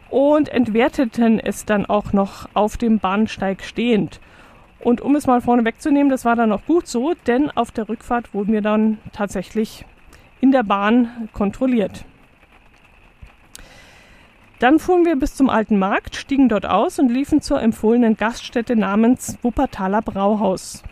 und 0.10 0.50
entwerteten 0.50 1.40
es 1.40 1.66
dann 1.66 1.86
auch 1.86 2.14
noch 2.14 2.48
auf 2.54 2.78
dem 2.78 3.00
Bahnsteig 3.00 3.64
stehend. 3.64 4.20
Und 4.84 5.02
um 5.02 5.16
es 5.16 5.28
mal 5.28 5.42
vorne 5.42 5.64
wegzunehmen, 5.64 6.10
das 6.10 6.26
war 6.26 6.36
dann 6.36 6.52
auch 6.52 6.66
gut 6.66 6.88
so, 6.88 7.14
denn 7.28 7.52
auf 7.52 7.72
der 7.72 7.88
Rückfahrt 7.88 8.34
wurden 8.34 8.54
wir 8.54 8.62
dann 8.62 8.98
tatsächlich 9.14 9.86
in 10.40 10.52
der 10.52 10.64
Bahn 10.64 11.30
kontrolliert. 11.34 12.04
Dann 14.58 14.80
fuhren 14.80 15.06
wir 15.06 15.16
bis 15.16 15.36
zum 15.36 15.50
alten 15.50 15.80
Markt, 15.80 16.16
stiegen 16.16 16.50
dort 16.50 16.66
aus 16.66 17.00
und 17.00 17.10
liefen 17.10 17.42
zur 17.42 17.62
empfohlenen 17.62 18.18
Gaststätte 18.18 18.76
namens 18.76 19.38
Wuppertaler 19.42 20.02
Brauhaus. 20.02 20.84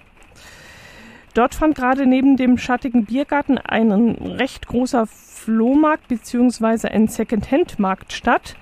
Dort 1.35 1.53
fand 1.53 1.75
gerade 1.75 2.07
neben 2.07 2.35
dem 2.35 2.57
schattigen 2.57 3.05
Biergarten 3.05 3.57
ein 3.59 4.11
recht 4.11 4.67
großer 4.67 5.05
Flohmarkt 5.05 6.07
bzw. 6.07 6.87
ein 6.89 7.07
Second-Hand-Markt 7.07 8.13
statt, 8.13 8.55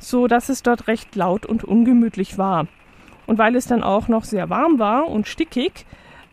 so 0.00 0.26
dass 0.26 0.48
es 0.48 0.62
dort 0.62 0.88
recht 0.88 1.14
laut 1.14 1.46
und 1.46 1.62
ungemütlich 1.62 2.36
war. 2.36 2.66
Und 3.30 3.38
weil 3.38 3.54
es 3.54 3.66
dann 3.66 3.82
auch 3.82 4.08
noch 4.08 4.24
sehr 4.24 4.50
warm 4.50 4.78
war 4.78 5.08
und 5.08 5.28
stickig, 5.28 5.86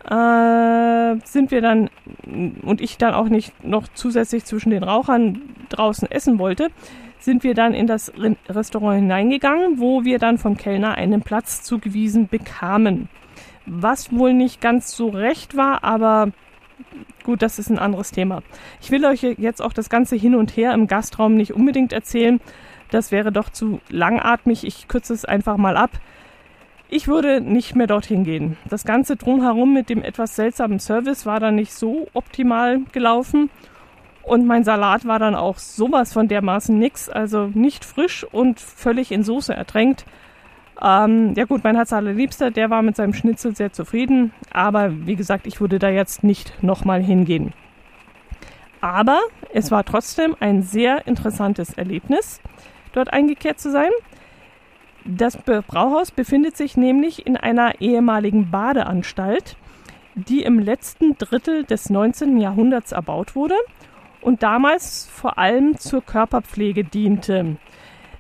äh, 0.04 1.16
sind 1.24 1.52
wir 1.52 1.62
dann 1.62 1.90
und 2.64 2.82
ich 2.82 2.98
dann 2.98 3.14
auch 3.14 3.30
nicht 3.30 3.64
noch 3.64 3.88
zusätzlich 3.94 4.46
zwischen 4.46 4.72
den 4.72 4.84
Rauchern 4.84 5.42
draußen 5.70 6.10
essen 6.10 6.40
wollte, 6.40 6.70
sind 7.20 7.44
wir 7.44 7.54
dann 7.54 7.74
in 7.74 7.88
das 7.88 8.12
Restaurant 8.50 9.02
hineingegangen, 9.02 9.80
wo 9.80 10.04
wir 10.06 10.18
dann 10.18 10.38
vom 10.38 10.58
Kellner 10.58 10.96
einen 10.96 11.22
Platz 11.22 11.62
zugewiesen 11.64 12.28
bekamen 12.28 13.10
was 13.68 14.12
wohl 14.12 14.34
nicht 14.34 14.62
ganz 14.62 14.96
so 14.96 15.10
recht 15.10 15.56
war, 15.56 15.84
aber 15.84 16.32
gut, 17.24 17.42
das 17.42 17.60
ist 17.60 17.70
ein 17.70 17.80
anderes 17.80 18.12
Thema. 18.12 18.42
Ich 18.82 18.90
will 18.90 19.06
euch 19.06 19.22
jetzt 19.22 19.62
auch 19.62 19.74
das 19.74 19.90
ganze 19.90 20.16
Hin 20.16 20.36
und 20.36 20.56
Her 20.56 20.74
im 20.74 20.88
Gastraum 20.88 21.36
nicht 21.36 21.54
unbedingt 21.54 21.94
erzählen. 21.94 22.40
Das 22.90 23.12
wäre 23.12 23.32
doch 23.32 23.50
zu 23.50 23.82
langatmig. 23.90 24.66
Ich 24.66 24.88
kürze 24.88 25.14
es 25.14 25.26
einfach 25.26 25.58
mal 25.58 25.76
ab. 25.76 25.92
Ich 26.90 27.08
würde 27.08 27.42
nicht 27.42 27.76
mehr 27.76 27.88
dorthin 27.88 28.24
gehen. 28.24 28.58
Das 28.70 28.86
Ganze 28.86 29.18
drumherum 29.18 29.74
mit 29.74 29.90
dem 29.90 30.02
etwas 30.02 30.36
seltsamen 30.36 30.80
Service 30.80 31.26
war 31.26 31.40
dann 31.40 31.56
nicht 31.56 31.74
so 31.74 32.08
optimal 32.14 32.80
gelaufen. 32.94 33.50
Und 34.24 34.46
mein 34.46 34.64
Salat 34.64 35.06
war 35.06 35.20
dann 35.20 35.36
auch 35.36 35.58
sowas 35.58 36.14
von 36.14 36.28
dermaßen 36.28 36.78
nix, 36.78 37.10
also 37.10 37.50
nicht 37.54 37.86
frisch 37.86 38.26
und 38.26 38.60
völlig 38.60 39.12
in 39.12 39.24
Soße 39.24 39.54
ertränkt. 39.54 40.06
Ähm, 40.82 41.34
ja 41.36 41.46
gut, 41.46 41.64
mein 41.64 41.76
Herz 41.76 41.92
allerliebster, 41.92 42.52
der 42.52 42.70
war 42.70 42.82
mit 42.82 42.96
seinem 42.96 43.14
Schnitzel 43.14 43.56
sehr 43.56 43.72
zufrieden, 43.74 44.32
aber 44.52 45.08
wie 45.08 45.16
gesagt, 45.16 45.48
ich 45.48 45.60
würde 45.60 45.80
da 45.80 45.90
jetzt 45.90 46.24
nicht 46.24 46.62
nochmal 46.62 47.02
hingehen. 47.02 47.54
Aber 48.80 49.20
es 49.54 49.72
war 49.72 49.84
trotzdem 49.84 50.36
ein 50.40 50.62
sehr 50.62 51.08
interessantes 51.08 51.74
Erlebnis, 51.74 52.42
dort 52.94 53.12
eingekehrt 53.12 53.60
zu 53.60 53.72
sein. 53.72 53.92
Das 55.08 55.38
Brauhaus 55.38 56.12
befindet 56.12 56.58
sich 56.58 56.76
nämlich 56.76 57.26
in 57.26 57.38
einer 57.38 57.80
ehemaligen 57.80 58.52
Badeanstalt, 58.52 59.56
die 60.16 60.44
im 60.44 60.60
letzten 60.60 61.18
Drittel 61.18 61.64
des 61.64 61.90
19. 61.90 62.38
Jahrhunderts 62.42 62.92
erbaut 62.92 63.34
wurde 63.34 63.56
und 64.20 64.44
damals 64.44 65.08
vor 65.08 65.38
allem 65.38 65.78
zur 65.78 66.02
Körperpflege 66.02 66.84
diente. 66.84 67.56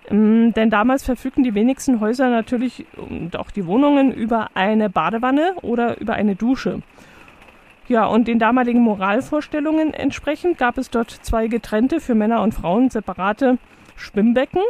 Ähm, 0.10 0.54
denn 0.54 0.70
damals 0.70 1.04
verfügten 1.04 1.44
die 1.44 1.56
wenigsten 1.56 2.00
Häuser 2.00 2.30
natürlich 2.30 2.86
und 2.96 3.36
auch 3.36 3.52
die 3.52 3.66
Wohnungen 3.66 4.14
über 4.14 4.52
eine 4.54 4.90
Badewanne 4.90 5.56
oder 5.64 6.00
über 6.00 6.14
eine 6.14 6.36
Dusche. 6.38 6.82
Ja, 7.90 8.06
und 8.06 8.30
den 8.30 8.40
damaligen 8.40 8.82
Moralvorstellungen 8.82 9.94
entsprechend 9.94 10.58
gab 10.58 10.78
es 10.78 10.90
dort 10.90 11.12
zwei 11.12 11.48
getrennte 11.48 12.00
für 12.00 12.16
Männer 12.16 12.42
und 12.44 12.54
Frauen 12.54 12.90
separate 12.90 13.58
Schwimmbecken 13.98 14.62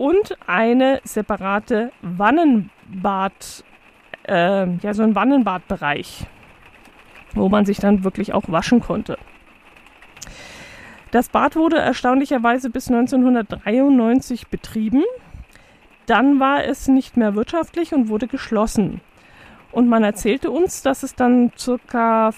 und 0.00 0.38
eine 0.46 1.02
separate 1.04 1.92
Wannenbad, 2.00 3.64
äh, 4.26 4.66
ja, 4.66 4.94
so 4.94 5.02
ein 5.02 5.14
Wannenbadbereich, 5.14 6.26
wo 7.34 7.50
man 7.50 7.66
sich 7.66 7.80
dann 7.80 8.02
wirklich 8.02 8.32
auch 8.32 8.44
waschen 8.46 8.80
konnte. 8.80 9.18
Das 11.10 11.28
Bad 11.28 11.54
wurde 11.54 11.76
erstaunlicherweise 11.76 12.70
bis 12.70 12.88
1993 12.88 14.48
betrieben. 14.48 15.04
Dann 16.06 16.40
war 16.40 16.64
es 16.64 16.88
nicht 16.88 17.18
mehr 17.18 17.34
wirtschaftlich 17.34 17.92
und 17.92 18.08
wurde 18.08 18.26
geschlossen. 18.26 19.02
Und 19.70 19.86
man 19.88 20.02
erzählte 20.02 20.50
uns, 20.50 20.80
dass 20.80 21.02
es 21.02 21.14
dann 21.14 21.52
circa 21.58 22.30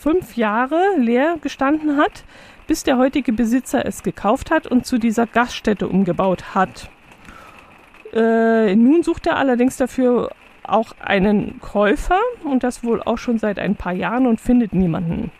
fünf 0.00 0.36
Jahre 0.36 0.82
leer 0.96 1.36
gestanden 1.40 1.98
hat, 1.98 2.24
bis 2.66 2.82
der 2.82 2.98
heutige 2.98 3.32
Besitzer 3.32 3.84
es 3.86 4.02
gekauft 4.02 4.50
hat 4.50 4.66
und 4.66 4.86
zu 4.86 4.98
dieser 4.98 5.26
Gaststätte 5.26 5.88
umgebaut 5.88 6.54
hat. 6.54 6.90
Äh, 8.12 8.74
nun 8.76 9.02
sucht 9.02 9.26
er 9.26 9.36
allerdings 9.36 9.76
dafür 9.76 10.30
auch 10.62 10.92
einen 11.00 11.60
Käufer 11.60 12.20
und 12.44 12.62
das 12.62 12.84
wohl 12.84 13.02
auch 13.02 13.18
schon 13.18 13.38
seit 13.38 13.58
ein 13.58 13.76
paar 13.76 13.92
Jahren 13.92 14.26
und 14.26 14.40
findet 14.40 14.72
niemanden. 14.72 15.30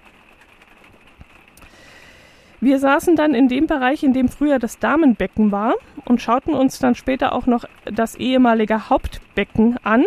Wir 2.60 2.78
saßen 2.78 3.14
dann 3.14 3.34
in 3.34 3.48
dem 3.48 3.66
Bereich, 3.66 4.02
in 4.02 4.14
dem 4.14 4.28
früher 4.28 4.58
das 4.58 4.78
Damenbecken 4.78 5.52
war 5.52 5.74
und 6.06 6.22
schauten 6.22 6.54
uns 6.54 6.78
dann 6.78 6.94
später 6.94 7.34
auch 7.34 7.46
noch 7.46 7.66
das 7.84 8.14
ehemalige 8.14 8.88
Hauptbecken 8.88 9.76
an. 9.82 10.04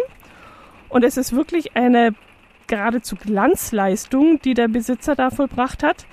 Und 0.89 1.03
es 1.03 1.17
ist 1.17 1.36
wirklich 1.36 1.75
eine 1.75 2.15
geradezu 2.65 3.15
Glanzleistung, 3.15 4.39
die 4.41 4.55
der 4.55 4.67
Besitzer 4.67 5.15
da 5.15 5.29
vollbracht 5.29 5.83
hat, 5.83 6.07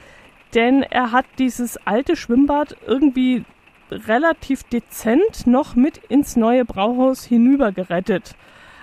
denn 0.54 0.82
er 0.82 1.12
hat 1.12 1.26
dieses 1.38 1.76
alte 1.87 2.16
Schwimmbad 2.16 2.76
irgendwie 2.87 3.44
relativ 3.90 4.62
dezent 4.64 5.46
noch 5.46 5.75
mit 5.75 5.99
ins 6.08 6.37
neue 6.37 6.64
Brauhaus 6.64 7.25
hinüber 7.25 7.73
gerettet. 7.73 8.34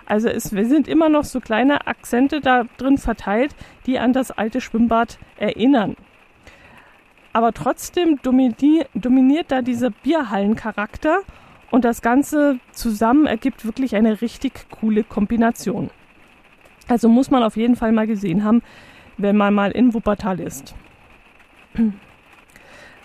Also 0.05 0.29
es 0.29 0.45
sind 0.45 0.87
immer 0.87 1.09
noch 1.09 1.23
so 1.23 1.39
kleine 1.39 1.87
Akzente 1.87 2.41
da 2.41 2.65
drin 2.77 2.97
verteilt, 2.97 3.55
die 3.85 3.99
an 3.99 4.13
das 4.13 4.31
alte 4.31 4.61
Schwimmbad 4.61 5.17
erinnern 5.37 5.95
aber 7.33 7.53
trotzdem 7.53 8.19
dominiert, 8.21 8.89
dominiert 8.93 9.51
da 9.51 9.61
dieser 9.61 9.89
Bierhallencharakter 9.89 11.21
und 11.69 11.85
das 11.85 12.01
Ganze 12.01 12.59
zusammen 12.71 13.25
ergibt 13.25 13.65
wirklich 13.65 13.95
eine 13.95 14.21
richtig 14.21 14.65
coole 14.69 15.03
Kombination. 15.03 15.89
Also 16.87 17.07
muss 17.07 17.31
man 17.31 17.43
auf 17.43 17.55
jeden 17.55 17.75
Fall 17.75 17.91
mal 17.91 18.07
gesehen 18.07 18.43
haben, 18.43 18.61
wenn 19.17 19.37
man 19.37 19.53
mal 19.53 19.71
in 19.71 19.93
Wuppertal 19.93 20.39
ist. 20.39 20.75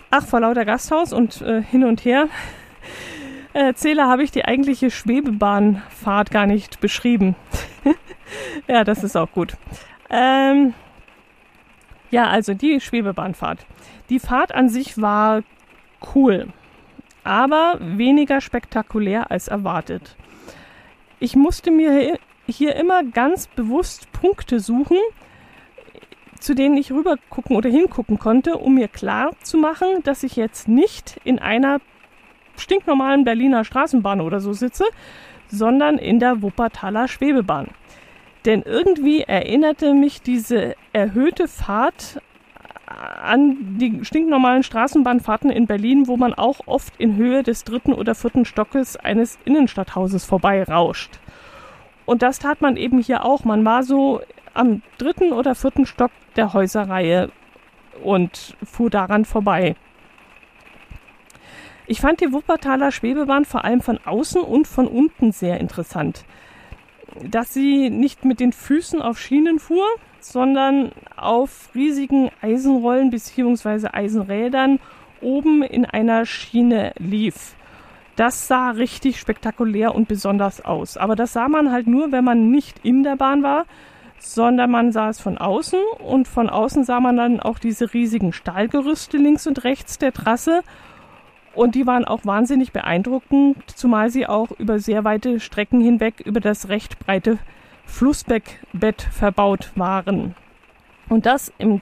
Ach, 0.09 0.25
vor 0.25 0.39
lauter 0.39 0.65
Gasthaus 0.65 1.13
und 1.13 1.41
äh, 1.41 1.61
hin 1.61 1.83
und 1.83 2.05
her 2.05 2.27
erzähle, 3.53 4.05
habe 4.05 4.23
ich 4.23 4.31
die 4.31 4.45
eigentliche 4.45 4.91
Schwebebahnfahrt 4.91 6.31
gar 6.31 6.45
nicht 6.45 6.79
beschrieben. 6.79 7.35
ja, 8.67 8.83
das 8.83 9.03
ist 9.03 9.15
auch 9.17 9.31
gut. 9.31 9.57
Ähm, 10.09 10.73
ja, 12.11 12.27
also 12.27 12.53
die 12.53 12.79
Schwebebahnfahrt. 12.79 13.65
Die 14.09 14.19
Fahrt 14.19 14.53
an 14.53 14.69
sich 14.69 15.01
war 15.01 15.43
cool, 16.15 16.47
aber 17.23 17.77
weniger 17.79 18.39
spektakulär 18.39 19.31
als 19.31 19.47
erwartet. 19.47 20.15
Ich 21.19 21.35
musste 21.35 21.71
mir 21.71 22.19
hier 22.47 22.75
immer 22.75 23.03
ganz 23.03 23.47
bewusst 23.47 24.11
Punkte 24.13 24.59
suchen, 24.59 24.97
zu 26.39 26.55
denen 26.55 26.77
ich 26.77 26.91
rübergucken 26.91 27.55
oder 27.55 27.69
hingucken 27.69 28.19
konnte, 28.19 28.57
um 28.57 28.75
mir 28.75 28.87
klar 28.87 29.31
zu 29.41 29.57
machen, 29.57 29.87
dass 30.03 30.23
ich 30.23 30.35
jetzt 30.35 30.67
nicht 30.67 31.19
in 31.23 31.39
einer 31.39 31.79
stinknormalen 32.57 33.23
Berliner 33.23 33.63
Straßenbahn 33.63 34.21
oder 34.21 34.39
so 34.39 34.53
sitze, 34.53 34.85
sondern 35.47 35.97
in 35.97 36.19
der 36.19 36.41
Wuppertaler 36.41 37.07
Schwebebahn. 37.07 37.67
Denn 38.45 38.61
irgendwie 38.61 39.21
erinnerte 39.21 39.93
mich 39.93 40.21
diese 40.21 40.75
erhöhte 40.93 41.47
Fahrt 41.47 42.21
an 42.87 43.77
die 43.77 44.05
stinknormalen 44.05 44.63
Straßenbahnfahrten 44.63 45.49
in 45.49 45.67
Berlin, 45.67 46.07
wo 46.07 46.15
man 46.15 46.33
auch 46.33 46.61
oft 46.65 46.93
in 46.97 47.17
Höhe 47.17 47.43
des 47.43 47.65
dritten 47.65 47.93
oder 47.93 48.15
vierten 48.15 48.45
Stockes 48.45 48.95
eines 48.95 49.37
Innenstadthauses 49.43 50.23
vorbei 50.23 50.63
rauscht. 50.63 51.19
Und 52.05 52.21
das 52.21 52.39
tat 52.39 52.61
man 52.61 52.77
eben 52.77 52.99
hier 52.99 53.25
auch. 53.25 53.43
Man 53.43 53.65
war 53.65 53.83
so 53.83 54.21
am 54.57 54.81
dritten 54.97 55.33
oder 55.33 55.55
vierten 55.55 55.85
Stock 55.85 56.11
der 56.35 56.53
Häuserreihe 56.53 57.31
und 58.03 58.55
fuhr 58.63 58.89
daran 58.89 59.25
vorbei. 59.25 59.75
Ich 61.85 62.01
fand 62.01 62.19
die 62.19 62.33
Wuppertaler 62.33 62.91
Schwebebahn 62.91 63.45
vor 63.45 63.63
allem 63.63 63.81
von 63.81 63.99
außen 64.03 64.41
und 64.41 64.67
von 64.67 64.87
unten 64.87 65.31
sehr 65.31 65.59
interessant. 65.59 66.25
Dass 67.23 67.53
sie 67.53 67.89
nicht 67.89 68.25
mit 68.25 68.39
den 68.39 68.51
Füßen 68.51 69.01
auf 69.01 69.19
Schienen 69.19 69.59
fuhr, 69.59 69.87
sondern 70.19 70.91
auf 71.15 71.69
riesigen 71.73 72.29
Eisenrollen 72.41 73.09
bzw. 73.09 73.87
Eisenrädern 73.93 74.79
oben 75.21 75.63
in 75.63 75.85
einer 75.85 76.25
Schiene 76.25 76.93
lief. 76.97 77.55
Das 78.17 78.47
sah 78.47 78.71
richtig 78.71 79.19
spektakulär 79.19 79.95
und 79.95 80.07
besonders 80.07 80.65
aus. 80.65 80.97
Aber 80.97 81.15
das 81.15 81.33
sah 81.33 81.47
man 81.47 81.71
halt 81.71 81.87
nur, 81.87 82.11
wenn 82.11 82.23
man 82.23 82.51
nicht 82.51 82.83
in 82.83 83.03
der 83.03 83.15
Bahn 83.15 83.43
war, 83.43 83.65
sondern 84.19 84.71
man 84.71 84.91
sah 84.91 85.09
es 85.09 85.19
von 85.19 85.37
außen 85.37 85.79
und 85.99 86.27
von 86.27 86.49
außen 86.49 86.83
sah 86.83 86.99
man 86.99 87.17
dann 87.17 87.39
auch 87.39 87.59
diese 87.59 87.93
riesigen 87.93 88.33
Stahlgerüste 88.33 89.17
links 89.17 89.47
und 89.47 89.63
rechts 89.63 89.97
der 89.97 90.13
Trasse 90.13 90.61
und 91.57 91.73
die 91.73 91.87
waren 91.87 92.05
auch 92.05 92.23
wahnsinnig 92.23 92.71
beeindruckend, 92.71 93.57
zumal 93.75 94.11
sie 94.11 94.27
auch 94.27 94.51
über 94.51 94.77
sehr 94.77 95.03
weite 95.03 95.39
Strecken 95.39 95.81
hinweg 95.81 96.21
über 96.23 96.39
das 96.39 96.69
recht 96.69 96.99
breite 96.99 97.39
Flussbeckbett 97.85 99.01
verbaut 99.01 99.71
waren. 99.73 100.35
Und 101.09 101.25
das 101.25 101.51
im, 101.57 101.81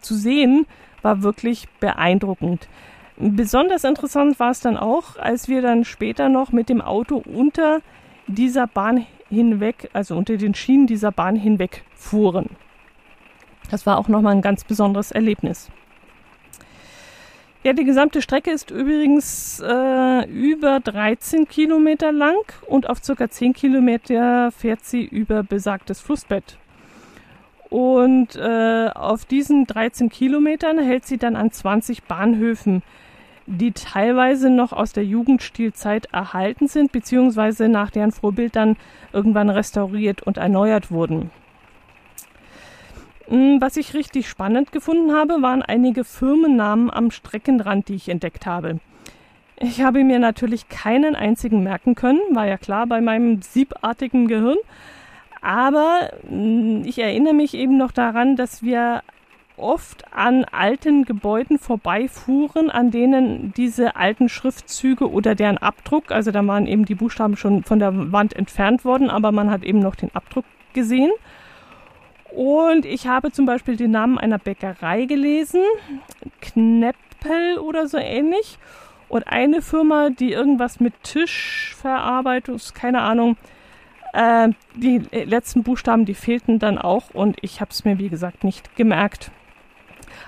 zu 0.00 0.14
sehen 0.14 0.66
war 1.02 1.22
wirklich 1.22 1.68
beeindruckend. 1.80 2.68
Besonders 3.16 3.82
interessant 3.82 4.38
war 4.38 4.50
es 4.50 4.60
dann 4.60 4.76
auch, 4.76 5.16
als 5.16 5.48
wir 5.48 5.60
dann 5.60 5.84
später 5.84 6.28
noch 6.28 6.52
mit 6.52 6.68
dem 6.68 6.80
Auto 6.80 7.16
unter 7.16 7.80
dieser 8.28 8.68
Bahn 8.68 9.06
hinweg, 9.28 9.90
also 9.92 10.16
unter 10.16 10.36
den 10.36 10.54
Schienen 10.54 10.86
dieser 10.86 11.12
Bahn 11.12 11.36
hinweg 11.36 11.84
fuhren. 11.94 12.50
Das 13.70 13.86
war 13.86 13.98
auch 13.98 14.08
nochmal 14.08 14.34
ein 14.34 14.42
ganz 14.42 14.64
besonderes 14.64 15.10
Erlebnis. 15.10 15.70
Ja, 17.62 17.72
die 17.72 17.84
gesamte 17.84 18.20
Strecke 18.20 18.50
ist 18.50 18.70
übrigens 18.70 19.58
äh, 19.58 20.28
über 20.28 20.80
13 20.80 21.48
Kilometer 21.48 22.12
lang 22.12 22.36
und 22.66 22.90
auf 22.90 23.02
circa 23.02 23.30
10 23.30 23.54
Kilometer 23.54 24.52
fährt 24.52 24.84
sie 24.84 25.02
über 25.02 25.42
besagtes 25.42 25.98
Flussbett. 25.98 26.58
Und 27.70 28.36
äh, 28.36 28.90
auf 28.94 29.24
diesen 29.24 29.64
13 29.64 30.10
Kilometern 30.10 30.78
hält 30.78 31.06
sie 31.06 31.16
dann 31.16 31.36
an 31.36 31.50
20 31.50 32.02
Bahnhöfen, 32.04 32.82
die 33.46 33.72
teilweise 33.72 34.50
noch 34.50 34.72
aus 34.72 34.92
der 34.92 35.04
Jugendstilzeit 35.04 36.06
erhalten 36.12 36.66
sind, 36.66 36.92
beziehungsweise 36.92 37.68
nach 37.68 37.90
deren 37.90 38.12
Vorbild 38.12 38.56
dann 38.56 38.76
irgendwann 39.12 39.50
restauriert 39.50 40.22
und 40.22 40.38
erneuert 40.38 40.90
wurden. 40.90 41.30
Hm, 43.28 43.60
was 43.60 43.76
ich 43.76 43.94
richtig 43.94 44.28
spannend 44.28 44.72
gefunden 44.72 45.12
habe, 45.12 45.40
waren 45.40 45.62
einige 45.62 46.04
Firmennamen 46.04 46.90
am 46.90 47.10
Streckenrand, 47.10 47.88
die 47.88 47.94
ich 47.94 48.08
entdeckt 48.08 48.46
habe. 48.46 48.80
Ich 49.56 49.82
habe 49.82 50.04
mir 50.04 50.18
natürlich 50.18 50.68
keinen 50.68 51.14
einzigen 51.14 51.62
merken 51.62 51.94
können, 51.94 52.20
war 52.32 52.46
ja 52.46 52.58
klar 52.58 52.86
bei 52.86 53.00
meinem 53.00 53.40
siebartigen 53.40 54.26
Gehirn. 54.26 54.58
Aber 55.40 56.10
hm, 56.26 56.82
ich 56.84 56.98
erinnere 56.98 57.34
mich 57.34 57.54
eben 57.54 57.76
noch 57.76 57.92
daran, 57.92 58.36
dass 58.36 58.62
wir 58.62 59.02
oft 59.56 60.12
an 60.12 60.44
alten 60.44 61.04
Gebäuden 61.04 61.58
vorbeifuhren, 61.58 62.70
an 62.70 62.90
denen 62.90 63.52
diese 63.56 63.96
alten 63.96 64.28
Schriftzüge 64.28 65.10
oder 65.10 65.34
deren 65.34 65.58
Abdruck, 65.58 66.10
also 66.10 66.30
da 66.30 66.46
waren 66.46 66.66
eben 66.66 66.84
die 66.84 66.94
Buchstaben 66.94 67.36
schon 67.36 67.62
von 67.62 67.78
der 67.78 68.12
Wand 68.12 68.34
entfernt 68.34 68.84
worden, 68.84 69.10
aber 69.10 69.32
man 69.32 69.50
hat 69.50 69.62
eben 69.62 69.78
noch 69.78 69.94
den 69.94 70.14
Abdruck 70.14 70.44
gesehen. 70.72 71.12
Und 72.30 72.84
ich 72.84 73.06
habe 73.06 73.30
zum 73.30 73.46
Beispiel 73.46 73.76
den 73.76 73.92
Namen 73.92 74.18
einer 74.18 74.38
Bäckerei 74.38 75.04
gelesen, 75.04 75.62
Kneppel 76.40 77.58
oder 77.58 77.86
so 77.86 77.96
ähnlich. 77.96 78.58
Und 79.08 79.28
eine 79.28 79.62
Firma, 79.62 80.10
die 80.10 80.32
irgendwas 80.32 80.80
mit 80.80 80.94
Tischverarbeitung, 81.04 82.58
keine 82.74 83.02
Ahnung, 83.02 83.36
äh, 84.12 84.48
die 84.74 84.98
letzten 85.12 85.62
Buchstaben, 85.62 86.04
die 86.06 86.14
fehlten 86.14 86.58
dann 86.58 86.78
auch 86.78 87.10
und 87.12 87.36
ich 87.42 87.60
habe 87.60 87.70
es 87.70 87.84
mir, 87.84 87.98
wie 87.98 88.08
gesagt, 88.08 88.42
nicht 88.42 88.74
gemerkt. 88.76 89.30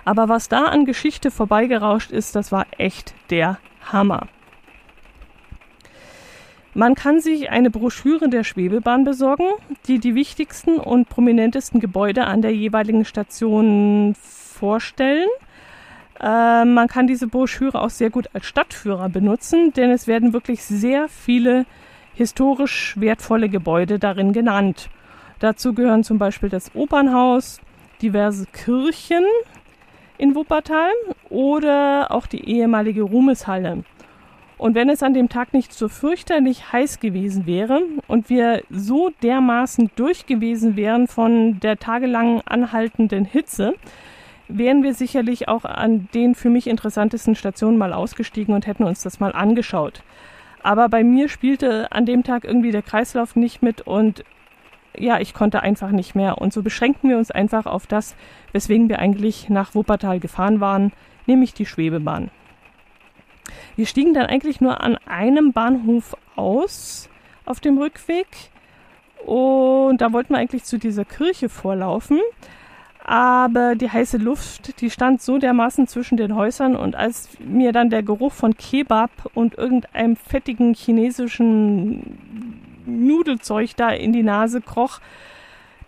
Aber 0.07 0.29
was 0.29 0.49
da 0.49 0.66
an 0.66 0.85
Geschichte 0.85 1.33
vorbeigerauscht 1.33 2.12
ist, 2.12 2.37
das 2.37 2.53
war 2.53 2.64
echt 2.79 3.12
der 3.29 3.59
Hammer. 3.92 4.29
Man 6.75 6.95
kann 6.95 7.21
sich 7.21 7.51
eine 7.51 7.71
Broschüre 7.71 8.29
der 8.29 8.45
Schwebebahn 8.45 9.03
besorgen, 9.03 9.47
die 9.88 9.99
die 9.99 10.14
wichtigsten 10.14 10.77
und 10.77 11.09
prominentesten 11.09 11.81
Gebäude 11.81 12.25
an 12.25 12.40
der 12.40 12.55
jeweiligen 12.55 13.05
Station 13.05 14.14
vorstellen. 14.14 15.29
Äh, 16.21 16.64
man 16.64 16.87
kann 16.87 17.09
diese 17.09 17.27
Broschüre 17.27 17.81
auch 17.81 17.90
sehr 17.90 18.11
gut 18.11 18.29
als 18.33 18.47
Stadtführer 18.47 19.09
benutzen, 19.09 19.73
denn 19.73 19.90
es 19.90 20.07
werden 20.07 20.33
wirklich 20.33 20.62
sehr 20.62 21.09
viele 21.09 21.66
historisch 22.14 22.95
wertvolle 22.97 23.49
Gebäude 23.49 23.99
darin 23.99 24.33
genannt. 24.33 24.88
Dazu 25.40 25.75
gehören 25.75 26.05
zum 26.05 26.19
Beispiel 26.19 26.49
das 26.49 26.71
Opernhaus, 26.77 27.61
diverse 28.01 28.47
Kirchen 28.47 29.25
in 30.18 30.35
Wuppertal 30.35 30.90
oder 31.31 32.11
auch 32.11 32.26
die 32.26 32.48
ehemalige 32.48 33.02
Ruhmeshalle. 33.02 33.85
Und 34.59 34.74
wenn 34.74 34.88
es 34.88 35.02
an 35.02 35.12
dem 35.12 35.29
Tag 35.29 35.52
nicht 35.52 35.74
so 35.74 35.88
fürchterlich 35.88 36.72
heiß 36.72 37.00
gewesen 37.00 37.46
wäre 37.46 37.83
und 38.09 38.31
wir 38.31 38.62
so 38.70 39.11
dermaßen 39.22 39.90
durch 39.96 40.24
gewesen 40.24 40.76
wären 40.76 41.09
von 41.09 41.61
der 41.61 41.76
tagelang 41.76 42.40
anhaltenden 42.46 43.26
Hitze, 43.26 43.74
wären 44.48 44.83
wir 44.83 44.94
sicherlich 44.94 45.48
auch 45.48 45.64
an 45.64 46.09
den 46.14 46.35
für 46.35 46.48
mich 46.48 46.68
interessantesten 46.68 47.35
Stationen 47.35 47.76
mal 47.76 47.92
ausgestiegen 47.92 48.55
und 48.55 48.66
hätten 48.66 48.85
uns 48.85 49.02
das 49.02 49.20
mal 49.20 49.33
angeschaut. 49.33 50.02
Aber 50.62 50.88
bei 50.88 51.05
mir 51.05 51.29
spielte 51.29 51.92
an 51.92 52.07
dem 52.07 52.22
Tag 52.24 52.44
irgendwie 52.44 52.70
der 52.70 52.83
Kreislauf 52.83 53.37
nicht 53.37 53.62
mit 53.62 53.83
und 53.83 54.24
ja, 54.98 55.20
ich 55.20 55.35
konnte 55.35 55.62
einfach 55.62 55.90
nicht 55.90 56.14
mehr. 56.14 56.38
Und 56.38 56.52
so 56.52 56.62
beschränkten 56.62 57.11
wir 57.11 57.18
uns 57.18 57.30
einfach 57.30 57.66
auf 57.66 57.87
das, 57.87 58.16
weswegen 58.52 58.88
wir 58.88 58.98
eigentlich 58.98 59.48
nach 59.48 59.74
Wuppertal 59.74 60.20
gefahren 60.20 60.61
waren, 60.61 60.92
nämlich 61.26 61.54
die 61.54 61.66
Schwebebahn. 61.66 62.30
Wir 63.76 63.87
stiegen 63.87 64.14
dann 64.14 64.26
eigentlich 64.26 64.61
nur 64.61 64.80
an 64.80 64.96
einem 65.06 65.52
Bahnhof 65.52 66.16
aus 66.35 67.09
auf 67.44 67.61
dem 67.61 67.78
Rückweg 67.78 68.26
und 69.24 70.00
da 70.00 70.12
wollten 70.12 70.35
wir 70.35 70.38
eigentlich 70.38 70.64
zu 70.64 70.78
dieser 70.78 71.04
Kirche 71.04 71.48
vorlaufen. 71.48 72.20
Aber 73.04 73.76
die 73.76 73.88
heiße 73.88 74.16
Luft, 74.16 74.80
die 74.80 74.90
stand 74.90 75.22
so 75.22 75.38
dermaßen 75.38 75.87
zwischen 75.87 76.16
den 76.16 76.35
Häusern 76.35 76.74
und 76.74 76.96
als 76.96 77.28
mir 77.38 77.70
dann 77.70 77.88
der 77.88 78.02
Geruch 78.02 78.32
von 78.32 78.56
Kebab 78.56 79.11
und 79.32 79.56
irgendeinem 79.56 80.16
fettigen 80.16 80.74
chinesischen 80.74 82.65
Nudelzeug 82.87 83.77
da 83.77 83.90
in 83.90 84.12
die 84.12 84.22
Nase 84.22 84.61
kroch, 84.61 85.01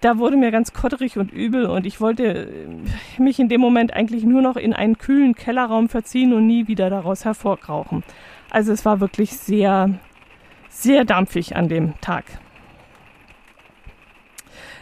da 0.01 0.19
wurde 0.19 0.37
mir 0.37 0.51
ganz 0.51 0.73
kotterig 0.73 1.19
und 1.19 1.33
übel 1.33 1.67
und 1.67 1.85
ich 1.85 2.01
wollte 2.01 2.25
äh, 2.25 3.21
mich 3.21 3.41
in 3.41 3.49
dem 3.49 3.61
Moment 3.61 3.93
eigentlich 3.93 4.25
nur 4.25 4.43
noch 4.43 4.57
in 4.57 4.73
einen 4.73 4.99
kühlen 4.99 5.35
Kellerraum 5.35 5.89
verziehen 5.89 6.33
und 6.33 6.47
nie 6.47 6.69
wieder 6.69 6.89
daraus 6.89 7.25
hervorkrauchen. 7.25 8.05
Also 8.51 8.73
es 8.73 8.85
war 8.85 9.01
wirklich 9.01 9.37
sehr, 9.37 9.91
sehr 10.69 11.05
dampfig 11.05 11.57
an 11.57 11.69
dem 11.69 11.95
Tag. 12.01 12.25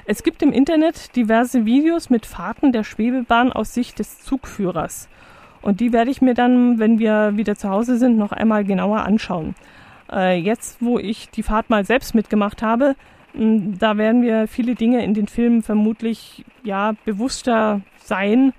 Es 0.05 0.23
gibt 0.23 0.43
im 0.43 0.53
Internet 0.53 1.17
diverse 1.17 1.65
Videos 1.65 2.11
mit 2.11 2.27
Fahrten 2.27 2.71
der 2.73 2.85
Schwebebahn 2.85 3.53
aus 3.53 3.75
Sicht 3.75 3.99
des 3.99 4.21
Zugführers. 4.21 5.09
Und 5.63 5.81
die 5.81 5.93
werde 5.93 6.13
ich 6.13 6.23
mir 6.23 6.35
dann, 6.35 6.79
wenn 6.79 7.01
wir 7.01 7.37
wieder 7.37 7.57
zu 7.57 7.71
Hause 7.71 7.99
sind, 7.99 8.17
noch 8.17 8.31
einmal 8.31 8.65
genauer 8.65 9.01
anschauen. 9.01 9.57
Äh, 10.11 10.39
jetzt, 10.39 10.79
wo 10.81 10.99
ich 10.99 11.31
die 11.31 11.43
Fahrt 11.43 11.71
mal 11.71 11.85
selbst 11.85 12.15
mitgemacht 12.15 12.63
habe, 12.63 12.95
da 13.35 13.99
werden 13.99 14.23
wir 14.23 14.49
viele 14.49 14.75
Dinge 14.75 15.05
in 15.05 15.13
den 15.13 15.27
Filmen 15.27 15.63
vermutlich 15.63 16.45
ja 16.65 16.95
bewusster 17.05 17.83
sein 17.99 18.55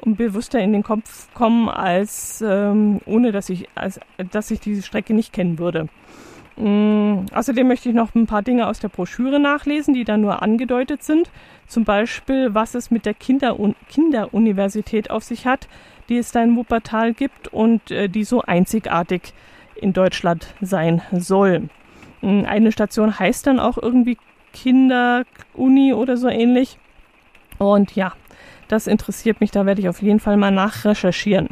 und 0.00 0.16
bewusster 0.16 0.58
in 0.60 0.72
den 0.72 0.82
Kopf 0.82 1.32
kommen, 1.34 1.68
als 1.68 2.42
ähm, 2.46 3.00
ohne 3.06 3.32
dass 3.32 3.48
ich, 3.48 3.68
als, 3.74 4.00
dass 4.30 4.50
ich 4.50 4.60
diese 4.60 4.82
Strecke 4.82 5.14
nicht 5.14 5.32
kennen 5.32 5.58
würde. 5.58 5.88
Ähm, 6.56 7.26
außerdem 7.32 7.68
möchte 7.68 7.88
ich 7.88 7.94
noch 7.94 8.14
ein 8.14 8.26
paar 8.26 8.42
Dinge 8.42 8.66
aus 8.66 8.80
der 8.80 8.88
Broschüre 8.88 9.38
nachlesen, 9.38 9.94
die 9.94 10.04
da 10.04 10.16
nur 10.16 10.42
angedeutet 10.42 11.04
sind. 11.04 11.30
Zum 11.68 11.84
Beispiel, 11.84 12.54
was 12.54 12.74
es 12.74 12.90
mit 12.90 13.06
der 13.06 13.14
Kinder 13.14 13.56
Kinderuniversität 13.88 15.10
auf 15.10 15.22
sich 15.22 15.46
hat, 15.46 15.68
die 16.08 16.16
es 16.16 16.32
da 16.32 16.42
in 16.42 16.56
Wuppertal 16.56 17.12
gibt 17.12 17.48
und 17.48 17.90
äh, 17.90 18.08
die 18.08 18.24
so 18.24 18.42
einzigartig 18.42 19.34
in 19.80 19.92
Deutschland 19.92 20.54
sein 20.60 21.02
soll. 21.12 21.68
Hm, 22.20 22.44
eine 22.46 22.72
Station 22.72 23.18
heißt 23.18 23.46
dann 23.46 23.60
auch 23.60 23.78
irgendwie 23.78 24.18
Kinderuni 24.52 25.92
oder 25.92 26.16
so 26.16 26.28
ähnlich. 26.28 26.78
Und 27.58 27.94
ja, 27.94 28.12
Das 28.68 28.86
interessiert 28.86 29.40
mich, 29.40 29.50
da 29.50 29.64
werde 29.64 29.80
ich 29.80 29.88
auf 29.88 30.02
jeden 30.02 30.20
Fall 30.20 30.36
mal 30.36 30.50
nachrecherchieren. 30.50 31.48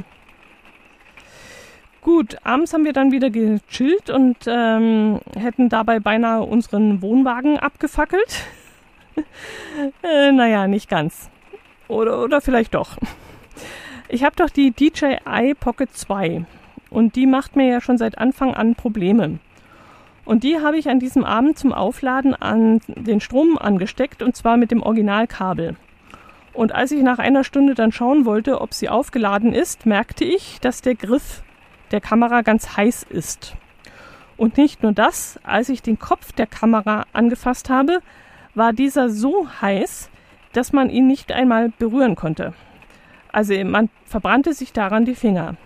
Gut, 2.03 2.37
abends 2.45 2.73
haben 2.73 2.85
wir 2.85 2.93
dann 2.93 3.11
wieder 3.11 3.31
gechillt 3.31 4.11
und 4.11 4.37
ähm, 4.47 5.21
hätten 5.37 5.69
dabei 5.69 5.99
beinahe 5.99 6.43
unseren 6.43 7.03
Wohnwagen 7.03 7.59
abgefackelt. 7.59 8.45
äh, 10.03 10.31
naja, 10.31 10.69
nicht 10.69 10.89
ganz. 10.89 11.31
Oder, 11.89 12.23
oder 12.23 12.41
vielleicht 12.41 12.75
doch. 12.75 12.99
Ich 14.09 14.23
habe 14.23 14.37
doch 14.37 14.51
die 14.51 14.71
DJI 14.71 15.55
Pocket 15.59 15.93
2 15.93 16.45
und 16.97 17.15
die 17.15 17.27
macht 17.27 17.57
mir 17.57 17.67
ja 17.67 17.83
schon 17.83 17.99
seit 17.99 18.17
Anfang 18.17 18.55
an 18.55 18.75
Probleme. 18.75 19.39
Und 20.25 20.45
die 20.45 20.61
habe 20.61 20.79
ich 20.79 20.89
an 20.89 20.99
diesem 20.99 21.25
Abend 21.25 21.59
zum 21.59 21.75
Aufladen 21.75 22.35
an 22.35 22.81
den 22.87 23.21
Strom 23.21 23.59
angesteckt 23.59 24.23
und 24.23 24.35
zwar 24.35 24.57
mit 24.57 24.71
dem 24.71 24.83
Originalkabel. 24.83 25.77
Und 26.55 26.75
als 26.75 26.93
ich 26.93 27.03
nach 27.03 27.19
einer 27.19 27.45
Stunde 27.45 27.75
dann 27.75 27.93
schauen 27.93 28.25
wollte, 28.25 28.63
ob 28.63 28.73
sie 28.73 28.89
aufgeladen 28.89 29.53
ist, 29.53 29.85
merkte 29.85 30.25
ich, 30.25 30.59
dass 30.63 30.81
der 30.81 30.95
Griff 30.95 31.43
der 31.91 32.01
Kamera 32.01 32.41
ganz 32.41 32.79
heiß 32.79 33.03
ist. 33.11 33.57
Und 34.39 34.57
nicht 34.57 34.83
nur 34.83 34.93
das, 34.93 35.39
als 35.43 35.69
ich 35.69 35.83
den 35.83 35.99
Kopf 35.99 36.33
der 36.33 36.47
Kamera 36.47 37.05
angefasst 37.13 37.69
habe, 37.69 38.01
war 38.55 38.73
dieser 38.73 39.11
so 39.11 39.47
heiß, 39.61 40.09
dass 40.55 40.73
man 40.73 40.89
ihn 40.89 41.07
nicht 41.07 41.31
einmal 41.31 41.69
berühren 41.79 42.15
konnte. 42.15 42.55
Also 43.33 43.53
man 43.67 43.91
verbrannte 44.07 44.55
sich 44.55 44.73
daran 44.73 45.05
die 45.05 45.15
Finger. 45.15 45.57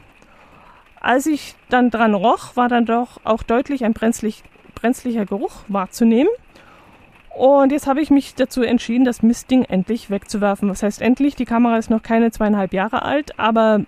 Als 1.00 1.26
ich 1.26 1.54
dann 1.68 1.90
dran 1.90 2.14
roch, 2.14 2.56
war 2.56 2.68
dann 2.68 2.86
doch 2.86 3.20
auch 3.24 3.42
deutlich 3.42 3.84
ein 3.84 3.94
brenzlig, 3.94 4.42
brenzlicher 4.74 5.24
Geruch 5.24 5.62
wahrzunehmen. 5.68 6.30
Und 7.34 7.72
jetzt 7.72 7.86
habe 7.86 8.02
ich 8.02 8.10
mich 8.10 8.34
dazu 8.34 8.62
entschieden, 8.62 9.04
das 9.04 9.22
Mistding 9.22 9.64
endlich 9.64 10.10
wegzuwerfen. 10.10 10.68
Was 10.68 10.82
heißt 10.82 11.00
endlich? 11.00 11.36
Die 11.36 11.44
Kamera 11.46 11.78
ist 11.78 11.88
noch 11.88 12.02
keine 12.02 12.30
zweieinhalb 12.30 12.74
Jahre 12.74 13.02
alt, 13.02 13.38
aber 13.38 13.80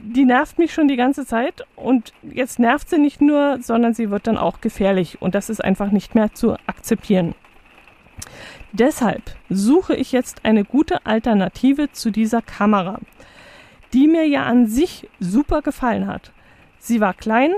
die 0.00 0.24
nervt 0.24 0.58
mich 0.58 0.72
schon 0.72 0.86
die 0.88 0.96
ganze 0.96 1.26
Zeit 1.26 1.66
und 1.74 2.12
jetzt 2.22 2.58
nervt 2.58 2.88
sie 2.88 2.98
nicht 2.98 3.20
nur, 3.20 3.58
sondern 3.60 3.94
sie 3.94 4.10
wird 4.10 4.26
dann 4.26 4.36
auch 4.36 4.60
gefährlich 4.60 5.20
und 5.20 5.34
das 5.34 5.50
ist 5.50 5.62
einfach 5.62 5.90
nicht 5.90 6.14
mehr 6.14 6.32
zu 6.32 6.56
akzeptieren. 6.66 7.34
Deshalb 8.72 9.22
suche 9.48 9.96
ich 9.96 10.12
jetzt 10.12 10.44
eine 10.44 10.64
gute 10.64 11.04
Alternative 11.06 11.90
zu 11.90 12.10
dieser 12.10 12.42
Kamera, 12.42 13.00
die 13.92 14.06
mir 14.06 14.26
ja 14.26 14.44
an 14.44 14.66
sich 14.66 15.08
super 15.20 15.62
gefallen 15.62 16.06
hat. 16.06 16.32
Sie 16.78 17.00
war 17.00 17.14
klein, 17.14 17.52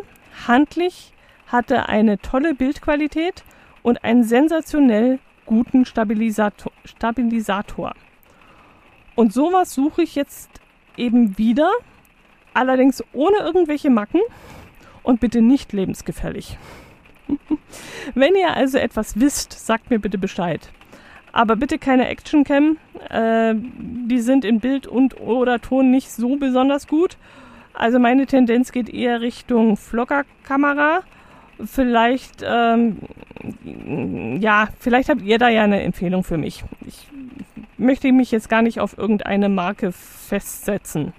handlich, 0.47 1.12
hatte 1.47 1.88
eine 1.88 2.19
tolle 2.19 2.55
Bildqualität 2.55 3.45
und 3.83 4.05
einen 4.05 4.25
sensationell 4.25 5.19
guten 5.47 5.85
Stabilisator. 5.85 6.73
Stabilisator. 6.85 7.95
Und 9.16 9.33
sowas 9.33 9.75
suche 9.75 10.03
ich 10.03 10.14
jetzt 10.14 10.49
eben 10.97 11.37
wieder 11.38 11.71
allerdings 12.55 13.03
ohne 13.12 13.38
irgendwelche 13.38 13.90
Macken 13.90 14.21
und 15.03 15.21
bitte 15.21 15.40
nicht 15.40 15.73
lebensgefährlich. 15.73 16.59
Wenn 18.14 18.35
ihr 18.35 18.55
also 18.55 18.79
etwas 18.79 19.19
wisst, 19.19 19.53
sagt 19.53 19.90
mir 19.90 19.99
bitte 19.99 20.19
Bescheid. 20.19 20.71
Aber 21.33 21.57
bitte 21.57 21.79
keine 21.79 22.09
Actioncam. 22.09 22.77
Äh, 23.09 23.55
die 23.57 24.21
sind 24.21 24.45
in 24.45 24.61
Bild 24.61 24.87
und 24.87 25.21
oder 25.21 25.61
Ton 25.61 25.90
nicht 25.90 26.11
so 26.11 26.37
besonders 26.37 26.87
gut. 26.87 27.16
Also 27.73 27.99
meine 27.99 28.27
Tendenz 28.27 28.73
geht 28.73 28.88
eher 28.88 29.21
Richtung 29.21 29.77
Vlogger-Kamera. 29.77 31.03
Vielleicht, 31.64 32.45
ähm, 32.45 32.99
ja, 34.40 34.69
vielleicht 34.79 35.09
habt 35.09 35.23
ihr 35.23 35.38
da 35.38 35.49
ja 35.49 35.62
eine 35.62 35.83
Empfehlung 35.83 36.25
für 36.25 36.38
mich. 36.38 36.64
Ich 36.87 37.07
möchte 37.77 38.11
mich 38.12 38.31
jetzt 38.31 38.49
gar 38.49 38.62
nicht 38.62 38.81
auf 38.81 38.99
irgendeine 38.99 39.49
Marke 39.49 39.93
festsetzen. 39.93 41.12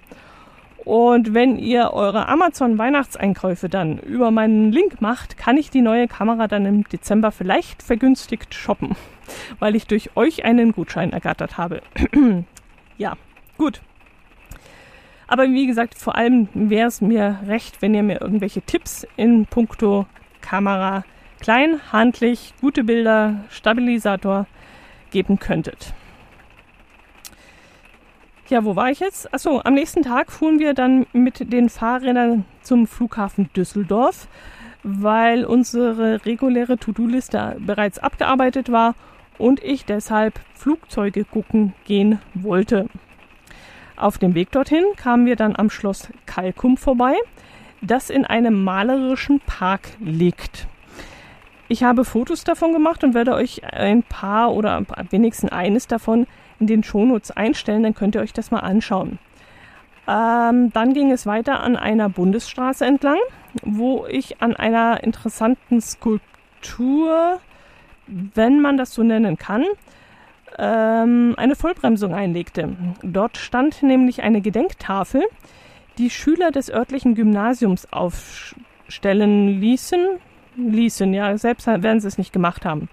Und 0.84 1.32
wenn 1.32 1.58
ihr 1.58 1.92
eure 1.92 2.28
Amazon 2.28 2.76
Weihnachtseinkäufe 2.76 3.68
dann 3.68 3.98
über 3.98 4.30
meinen 4.32 4.72
Link 4.72 5.00
macht, 5.00 5.36
kann 5.36 5.56
ich 5.56 5.70
die 5.70 5.80
neue 5.80 6.08
Kamera 6.08 6.48
dann 6.48 6.66
im 6.66 6.84
Dezember 6.84 7.30
vielleicht 7.30 7.82
vergünstigt 7.82 8.54
shoppen, 8.54 8.96
weil 9.60 9.76
ich 9.76 9.86
durch 9.86 10.16
euch 10.16 10.44
einen 10.44 10.72
Gutschein 10.72 11.12
ergattert 11.12 11.56
habe. 11.56 11.82
ja, 12.98 13.14
gut. 13.58 13.80
Aber 15.28 15.44
wie 15.44 15.66
gesagt, 15.66 15.94
vor 15.94 16.16
allem 16.16 16.48
wäre 16.52 16.88
es 16.88 17.00
mir 17.00 17.38
recht, 17.46 17.80
wenn 17.80 17.94
ihr 17.94 18.02
mir 18.02 18.20
irgendwelche 18.20 18.60
Tipps 18.60 19.06
in 19.16 19.46
puncto 19.46 20.06
Kamera 20.40 21.04
klein, 21.40 21.80
handlich, 21.92 22.54
gute 22.60 22.84
Bilder, 22.84 23.44
Stabilisator 23.48 24.46
geben 25.10 25.38
könntet. 25.38 25.94
Ja, 28.48 28.64
wo 28.64 28.76
war 28.76 28.90
ich 28.90 29.00
jetzt? 29.00 29.32
Achso, 29.32 29.60
am 29.64 29.74
nächsten 29.74 30.02
Tag 30.02 30.32
fuhren 30.32 30.58
wir 30.58 30.74
dann 30.74 31.06
mit 31.12 31.52
den 31.52 31.68
Fahrrädern 31.68 32.44
zum 32.62 32.86
Flughafen 32.86 33.48
Düsseldorf, 33.54 34.26
weil 34.82 35.44
unsere 35.44 36.24
reguläre 36.26 36.76
To-Do-Liste 36.76 37.56
bereits 37.60 37.98
abgearbeitet 37.98 38.70
war 38.70 38.94
und 39.38 39.62
ich 39.62 39.84
deshalb 39.84 40.40
Flugzeuge 40.54 41.24
gucken 41.24 41.72
gehen 41.84 42.18
wollte. 42.34 42.88
Auf 43.96 44.18
dem 44.18 44.34
Weg 44.34 44.50
dorthin 44.50 44.84
kamen 44.96 45.26
wir 45.26 45.36
dann 45.36 45.54
am 45.56 45.70
Schloss 45.70 46.08
Kalkum 46.26 46.76
vorbei, 46.76 47.14
das 47.80 48.10
in 48.10 48.24
einem 48.24 48.64
malerischen 48.64 49.40
Park 49.40 49.82
liegt. 50.00 50.66
Ich 51.68 51.84
habe 51.84 52.04
Fotos 52.04 52.44
davon 52.44 52.72
gemacht 52.72 53.04
und 53.04 53.14
werde 53.14 53.34
euch 53.34 53.62
ein 53.64 54.02
paar 54.02 54.52
oder 54.52 54.84
wenigstens 55.10 55.52
eines 55.52 55.86
davon 55.86 56.26
in 56.62 56.68
den 56.68 56.84
Shownotes 56.84 57.32
einstellen, 57.32 57.82
dann 57.82 57.94
könnt 57.94 58.14
ihr 58.14 58.20
euch 58.20 58.32
das 58.32 58.52
mal 58.52 58.60
anschauen. 58.60 59.18
Ähm, 60.06 60.72
dann 60.72 60.94
ging 60.94 61.10
es 61.10 61.26
weiter 61.26 61.60
an 61.60 61.76
einer 61.76 62.08
Bundesstraße 62.08 62.86
entlang, 62.86 63.18
wo 63.64 64.06
ich 64.06 64.40
an 64.40 64.54
einer 64.54 65.02
interessanten 65.02 65.80
Skulptur, 65.80 67.40
wenn 68.06 68.60
man 68.60 68.76
das 68.76 68.94
so 68.94 69.02
nennen 69.02 69.36
kann, 69.38 69.64
ähm, 70.56 71.34
eine 71.36 71.56
Vollbremsung 71.56 72.14
einlegte. 72.14 72.76
Dort 73.02 73.36
stand 73.38 73.82
nämlich 73.82 74.22
eine 74.22 74.40
Gedenktafel, 74.40 75.22
die 75.98 76.10
Schüler 76.10 76.52
des 76.52 76.70
örtlichen 76.70 77.16
Gymnasiums 77.16 77.92
aufstellen 77.92 79.60
ließen. 79.60 80.06
Ließen, 80.56 81.12
ja, 81.12 81.36
selbst 81.38 81.66
werden 81.66 82.00
sie 82.00 82.08
es 82.08 82.18
nicht 82.18 82.32
gemacht 82.32 82.64
haben. 82.64 82.88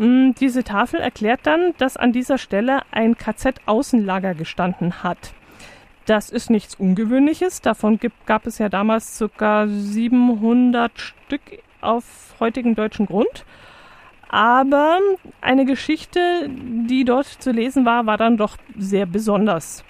Mm, 0.00 0.32
diese 0.40 0.64
Tafel 0.64 0.98
erklärt 0.98 1.40
dann, 1.42 1.74
dass 1.76 1.98
an 1.98 2.10
dieser 2.10 2.38
Stelle 2.38 2.80
ein 2.90 3.18
KZ-Außenlager 3.18 4.34
gestanden 4.34 5.02
hat. 5.02 5.34
Das 6.06 6.30
ist 6.30 6.48
nichts 6.48 6.74
Ungewöhnliches. 6.74 7.60
Davon 7.60 8.00
gab 8.24 8.46
es 8.46 8.56
ja 8.56 8.70
damals 8.70 9.22
ca. 9.36 9.66
700 9.68 10.98
Stück 10.98 11.42
auf 11.82 12.34
heutigem 12.40 12.74
deutschen 12.74 13.04
Grund. 13.04 13.44
Aber 14.30 15.00
eine 15.42 15.66
Geschichte, 15.66 16.48
die 16.48 17.04
dort 17.04 17.26
zu 17.26 17.50
lesen 17.50 17.84
war, 17.84 18.06
war 18.06 18.16
dann 18.16 18.38
doch 18.38 18.56
sehr 18.78 19.04
besonders. 19.04 19.84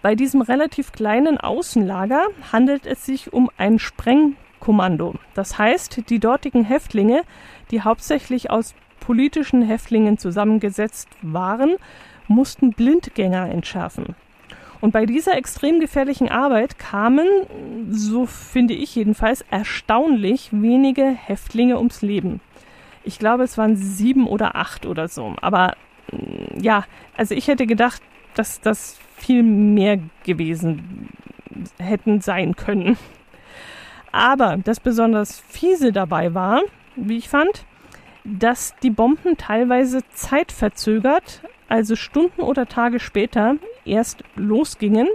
Bei 0.00 0.16
diesem 0.16 0.40
relativ 0.42 0.90
kleinen 0.90 1.38
Außenlager 1.38 2.26
handelt 2.50 2.86
es 2.86 3.06
sich 3.06 3.32
um 3.32 3.48
ein 3.58 3.78
Sprengkommando. 4.62 5.14
Das 5.34 5.58
heißt, 5.58 6.08
die 6.08 6.20
dortigen 6.20 6.64
Häftlinge 6.64 7.22
die 7.70 7.80
hauptsächlich 7.80 8.50
aus 8.50 8.74
politischen 9.00 9.62
Häftlingen 9.62 10.18
zusammengesetzt 10.18 11.08
waren, 11.22 11.76
mussten 12.28 12.72
Blindgänger 12.72 13.50
entschärfen. 13.50 14.14
Und 14.82 14.92
bei 14.92 15.06
dieser 15.06 15.36
extrem 15.36 15.80
gefährlichen 15.80 16.28
Arbeit 16.28 16.78
kamen, 16.78 17.26
so 17.90 18.26
finde 18.26 18.74
ich 18.74 18.94
jedenfalls, 18.94 19.42
erstaunlich 19.50 20.50
wenige 20.52 21.04
Häftlinge 21.06 21.78
ums 21.78 22.02
Leben. 22.02 22.40
Ich 23.04 23.18
glaube, 23.18 23.44
es 23.44 23.56
waren 23.56 23.76
sieben 23.76 24.26
oder 24.26 24.54
acht 24.54 24.84
oder 24.84 25.08
so. 25.08 25.34
Aber 25.40 25.76
mm, 26.10 26.60
ja, 26.60 26.84
also 27.16 27.34
ich 27.34 27.48
hätte 27.48 27.66
gedacht, 27.66 28.02
dass 28.34 28.60
das 28.60 28.98
viel 29.16 29.42
mehr 29.42 29.98
gewesen 30.24 31.08
hätten 31.78 32.20
sein 32.20 32.54
können. 32.54 32.98
Aber 34.12 34.58
das 34.62 34.78
besonders 34.78 35.40
fiese 35.40 35.90
dabei 35.90 36.34
war, 36.34 36.60
wie 36.96 37.16
ich 37.16 37.28
fand, 37.28 37.64
dass 38.24 38.76
die 38.82 38.90
Bomben 38.90 39.36
teilweise 39.36 40.02
zeitverzögert, 40.10 41.42
also 41.68 41.96
Stunden 41.96 42.42
oder 42.42 42.66
Tage 42.66 43.00
später, 43.00 43.56
erst 43.84 44.22
losgingen, 44.36 45.08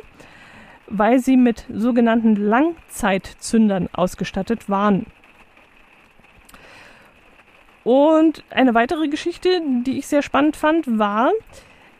weil 0.88 1.20
sie 1.20 1.38
mit 1.38 1.66
sogenannten 1.72 2.36
Langzeitzündern 2.36 3.90
ausgestattet 3.94 4.68
waren. 4.68 5.06
Und 7.84 8.44
eine 8.50 8.74
weitere 8.74 9.08
Geschichte, 9.08 9.62
die 9.86 10.00
ich 10.00 10.08
sehr 10.08 10.22
spannend 10.22 10.58
fand, 10.58 11.00
war, 11.00 11.32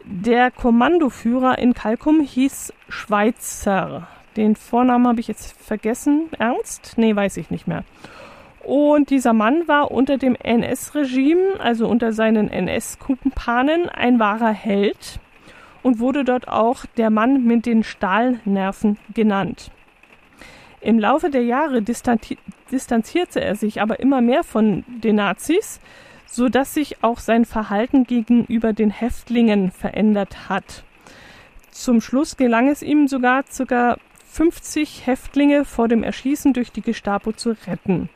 der 0.04 0.52
Kommandoführer 0.52 1.58
in 1.60 1.74
Kalkum 1.74 2.22
hieß 2.22 2.74
Schweitzer. 2.90 4.08
Den 4.38 4.56
Vornamen 4.56 5.08
habe 5.08 5.20
ich 5.20 5.28
jetzt 5.28 5.60
vergessen. 5.62 6.30
Ernst? 6.38 6.94
Nee, 6.96 7.16
weiß 7.16 7.38
ich 7.38 7.50
nicht 7.50 7.68
mehr. 7.68 7.84
Und 8.64 9.10
dieser 9.10 9.34
Mann 9.34 9.68
war 9.68 9.92
unter 9.92 10.18
dem 10.18 10.36
NS-Regime, 10.36 11.60
also 11.60 11.88
unter 11.88 12.14
seinen 12.14 12.50
NS-Kumpanen, 12.50 13.90
ein 13.90 14.20
wahrer 14.20 14.52
Held. 14.52 15.20
und 15.84 16.00
wurde 16.00 16.24
dort 16.26 16.48
auch 16.50 16.86
der 16.98 17.10
Mann 17.10 17.46
mit 17.46 17.66
den 17.66 17.84
Stahlnerven 17.84 18.98
genannt. 19.14 19.72
Im 20.82 21.00
Laufe 21.00 21.30
der 21.30 21.44
Jahre 21.44 21.82
distanzierte 21.82 23.42
er 23.42 23.56
sich 23.56 23.82
aber 23.82 24.02
immer 24.02 24.20
mehr 24.20 24.44
von 24.44 24.84
den 24.88 25.16
Nazis, 25.16 25.80
so 26.26 26.50
dass 26.50 26.74
sich 26.74 27.04
auch 27.04 27.20
sein 27.20 27.46
Verhalten 27.46 28.04
gegenüber 28.04 28.74
den 28.74 28.90
Häftlingen 28.90 29.72
verändert 29.72 30.50
hat. 30.50 30.84
Zum 31.72 32.02
Schluss 32.02 32.36
gelang 32.36 32.68
es 32.68 32.82
ihm 32.82 33.08
sogar, 33.08 33.44
ca. 33.44 33.98
50 34.38 35.08
Häftlinge 35.08 35.66
vor 35.66 35.88
dem 35.88 36.04
Erschießen 36.04 36.54
durch 36.54 36.72
die 36.72 36.84
Gestapo 36.84 37.32
zu 37.32 37.56
retten. 37.66 38.08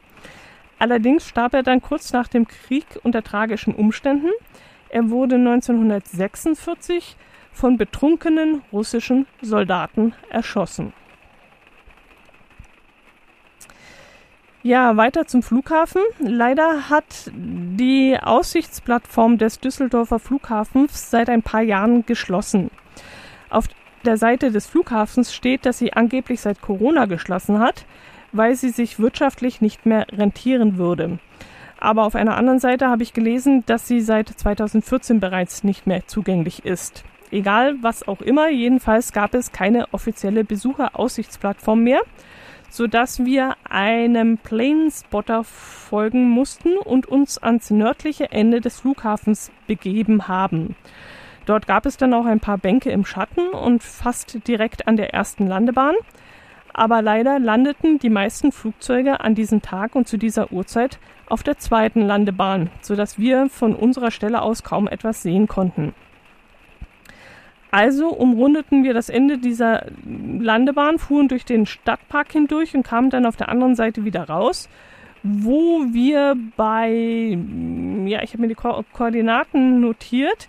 Allerdings 0.78 1.28
starb 1.28 1.56
er 1.56 1.64
dann 1.64 1.82
kurz 1.82 2.14
nach 2.14 2.28
dem 2.28 2.48
Krieg 2.48 2.86
unter 3.02 3.24
tragischen 3.24 3.74
Umständen. 3.74 4.30
Er 4.90 5.10
wurde 5.10 5.38
1946 5.38 7.16
von 7.52 7.80
betrunkenen 7.80 8.62
russischen 8.72 9.26
Soldaten 9.42 10.14
erschossen. 10.30 10.94
Ja, 14.62 14.96
weiter 14.98 15.26
zum 15.26 15.42
Flughafen. 15.42 16.04
Leider 16.20 16.88
hat 16.92 17.32
die 17.34 18.16
Aussichtsplattform 18.22 19.40
des 19.40 19.60
Düsseldorfer 19.60 20.20
Flughafens 20.20 21.10
seit 21.10 21.32
ein 21.32 21.42
paar 21.42 21.64
Jahren 21.64 22.06
geschlossen. 22.06 22.70
Auf 23.50 23.68
der 24.06 24.18
Seite 24.18 24.52
des 24.52 24.68
Flughafens 24.68 25.34
steht, 25.34 25.66
dass 25.66 25.78
sie 25.78 25.94
angeblich 25.94 26.42
seit 26.42 26.62
Corona 26.62 27.06
geschlossen 27.06 27.60
hat, 27.60 27.86
weil 28.32 28.56
sie 28.56 28.70
sich 28.70 29.00
wirtschaftlich 29.00 29.62
nicht 29.62 29.86
mehr 29.86 30.08
rentieren 30.12 30.78
würde. 30.78 31.20
Aber 31.80 32.04
auf 32.04 32.16
einer 32.16 32.38
anderen 32.38 32.60
Seite 32.60 32.88
habe 32.88 33.04
ich 33.04 33.14
gelesen, 33.14 33.64
dass 33.66 33.88
sie 33.88 34.02
seit 34.02 34.30
2014 34.30 35.20
bereits 35.20 35.64
nicht 35.64 35.88
mehr 35.88 36.06
zugänglich 36.08 36.66
ist. 36.66 37.04
Egal 37.32 37.76
was 37.82 38.08
auch 38.08 38.22
immer, 38.22 38.50
jedenfalls 38.50 39.14
gab 39.14 39.34
es 39.34 39.52
keine 39.52 39.94
offizielle 39.94 40.44
Besucheraussichtsplattform 40.44 41.84
mehr 41.84 42.02
so 42.72 42.88
dass 42.88 43.26
wir 43.26 43.56
einem 43.70 44.38
Planespotter 44.38 45.44
folgen 45.44 46.30
mussten 46.30 46.78
und 46.78 47.06
uns 47.06 47.38
ans 47.38 47.70
nördliche 47.70 48.32
Ende 48.32 48.62
des 48.62 48.80
Flughafens 48.80 49.52
begeben 49.68 50.28
haben. 50.28 50.76
Dort 51.52 51.68
gab 51.68 51.86
es 51.86 51.98
dann 51.98 52.14
auch 52.14 52.26
ein 52.26 52.40
paar 52.40 52.58
Bänke 52.58 52.92
im 52.92 53.04
Schatten 53.04 53.50
und 53.50 53.84
fast 53.84 54.48
direkt 54.48 54.88
an 54.88 54.96
der 54.96 55.14
ersten 55.14 55.48
Landebahn. 55.48 55.96
Aber 56.72 57.02
leider 57.02 57.40
landeten 57.40 58.00
die 58.00 58.10
meisten 58.10 58.54
Flugzeuge 58.54 59.20
an 59.20 59.36
diesem 59.36 59.62
Tag 59.62 59.96
und 59.96 60.08
zu 60.08 60.16
dieser 60.16 60.54
Uhrzeit 60.54 60.98
auf 61.28 61.44
der 61.44 61.58
zweiten 61.58 62.04
Landebahn, 62.04 62.70
sodass 62.80 63.20
wir 63.20 63.50
von 63.50 63.76
unserer 63.76 64.12
Stelle 64.12 64.44
aus 64.44 64.64
kaum 64.64 64.88
etwas 64.88 65.24
sehen 65.24 65.50
konnten. 65.50 65.94
Also 67.70 68.08
umrundeten 68.08 68.86
wir 68.86 68.94
das 68.94 69.10
Ende 69.10 69.38
dieser 69.38 69.88
Landebahn, 70.06 71.00
fuhren 71.00 71.28
durch 71.28 71.44
den 71.44 71.66
Stadtpark 71.66 72.32
hindurch 72.32 72.76
und 72.76 72.84
kamen 72.84 73.10
dann 73.10 73.26
auf 73.26 73.36
der 73.36 73.50
anderen 73.50 73.76
Seite 73.76 74.06
wieder 74.06 74.24
raus, 74.30 74.70
wo 75.22 75.82
wir 75.92 76.38
bei, 76.56 77.38
ja, 78.06 78.24
ich 78.24 78.32
habe 78.32 78.44
mir 78.44 78.48
die 78.48 78.56
Ko 78.56 78.86
Koordinaten 78.94 79.82
notiert, 79.82 80.48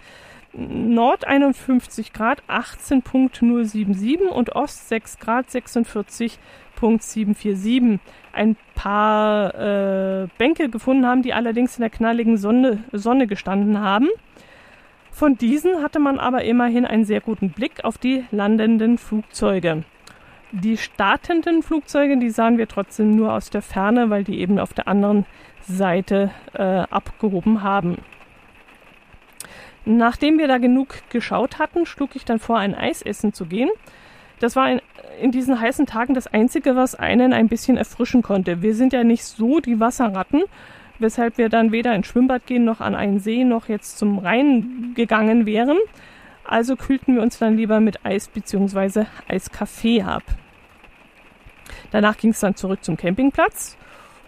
Nord 0.54 1.26
51 1.26 2.12
Grad 2.12 2.42
18.077 2.48 4.28
und 4.28 4.54
Ost 4.54 4.88
6 4.88 5.18
Grad 5.18 5.48
46.747 5.48 7.98
ein 8.32 8.56
paar 8.74 9.54
äh, 9.54 10.28
Bänke 10.38 10.68
gefunden 10.68 11.06
haben, 11.06 11.22
die 11.22 11.32
allerdings 11.32 11.76
in 11.76 11.82
der 11.82 11.90
knalligen 11.90 12.36
Sonne, 12.36 12.84
Sonne 12.92 13.26
gestanden 13.26 13.80
haben. 13.80 14.08
Von 15.10 15.36
diesen 15.36 15.82
hatte 15.82 15.98
man 15.98 16.18
aber 16.18 16.44
immerhin 16.44 16.86
einen 16.86 17.04
sehr 17.04 17.20
guten 17.20 17.50
Blick 17.50 17.84
auf 17.84 17.98
die 17.98 18.24
landenden 18.30 18.98
Flugzeuge. 18.98 19.84
Die 20.52 20.76
startenden 20.76 21.62
Flugzeuge, 21.62 22.18
die 22.18 22.30
sahen 22.30 22.58
wir 22.58 22.68
trotzdem 22.68 23.16
nur 23.16 23.32
aus 23.32 23.48
der 23.48 23.62
Ferne, 23.62 24.10
weil 24.10 24.24
die 24.24 24.38
eben 24.38 24.58
auf 24.58 24.74
der 24.74 24.88
anderen 24.88 25.24
Seite 25.62 26.30
äh, 26.52 26.62
abgehoben 26.62 27.62
haben. 27.62 27.98
Nachdem 29.84 30.38
wir 30.38 30.48
da 30.48 30.58
genug 30.58 30.88
geschaut 31.10 31.58
hatten, 31.58 31.86
schlug 31.86 32.14
ich 32.14 32.24
dann 32.24 32.38
vor, 32.38 32.58
ein 32.58 32.74
Eis 32.74 33.02
essen 33.02 33.32
zu 33.32 33.46
gehen. 33.46 33.70
Das 34.38 34.56
war 34.56 34.70
in, 34.70 34.80
in 35.20 35.30
diesen 35.30 35.60
heißen 35.60 35.86
Tagen 35.86 36.14
das 36.14 36.26
Einzige, 36.26 36.76
was 36.76 36.94
einen 36.94 37.32
ein 37.32 37.48
bisschen 37.48 37.76
erfrischen 37.76 38.22
konnte. 38.22 38.62
Wir 38.62 38.74
sind 38.74 38.92
ja 38.92 39.04
nicht 39.04 39.24
so 39.24 39.60
die 39.60 39.80
Wasserratten, 39.80 40.42
weshalb 40.98 41.38
wir 41.38 41.48
dann 41.48 41.72
weder 41.72 41.94
ins 41.94 42.06
Schwimmbad 42.06 42.46
gehen 42.46 42.64
noch 42.64 42.80
an 42.80 42.94
einen 42.94 43.18
See 43.18 43.44
noch 43.44 43.68
jetzt 43.68 43.98
zum 43.98 44.18
Rhein 44.18 44.92
gegangen 44.94 45.46
wären. 45.46 45.78
Also 46.44 46.76
kühlten 46.76 47.14
wir 47.14 47.22
uns 47.22 47.38
dann 47.38 47.56
lieber 47.56 47.80
mit 47.80 48.04
Eis 48.04 48.28
bzw. 48.28 49.04
Eiskaffee 49.28 50.02
ab. 50.02 50.24
Danach 51.90 52.16
ging 52.16 52.30
es 52.30 52.40
dann 52.40 52.56
zurück 52.56 52.82
zum 52.82 52.96
Campingplatz 52.96 53.76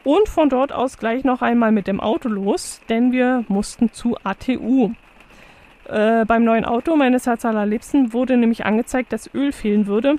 und 0.05 0.29
von 0.29 0.49
dort 0.49 0.73
aus 0.73 0.99
gleich 0.99 1.25
noch 1.25 1.43
einmal 1.43 1.73
mit 1.73 1.87
dem 1.87 2.01
Auto 2.01 2.29
los, 2.29 2.81
denn 2.89 3.11
wir 3.11 3.45
mussten 3.49 3.93
zu 3.93 4.17
ATU. 4.23 4.93
Äh, 5.89 6.25
beim 6.25 6.45
neuen 6.45 6.65
Auto 6.65 6.97
meines 6.97 7.27
Herz 7.27 7.45
allerliebsten 7.45 8.13
wurde 8.13 8.37
nämlich 8.37 8.65
angezeigt, 8.65 9.13
dass 9.13 9.33
Öl 9.35 9.53
fehlen 9.53 9.87
würde 9.87 10.17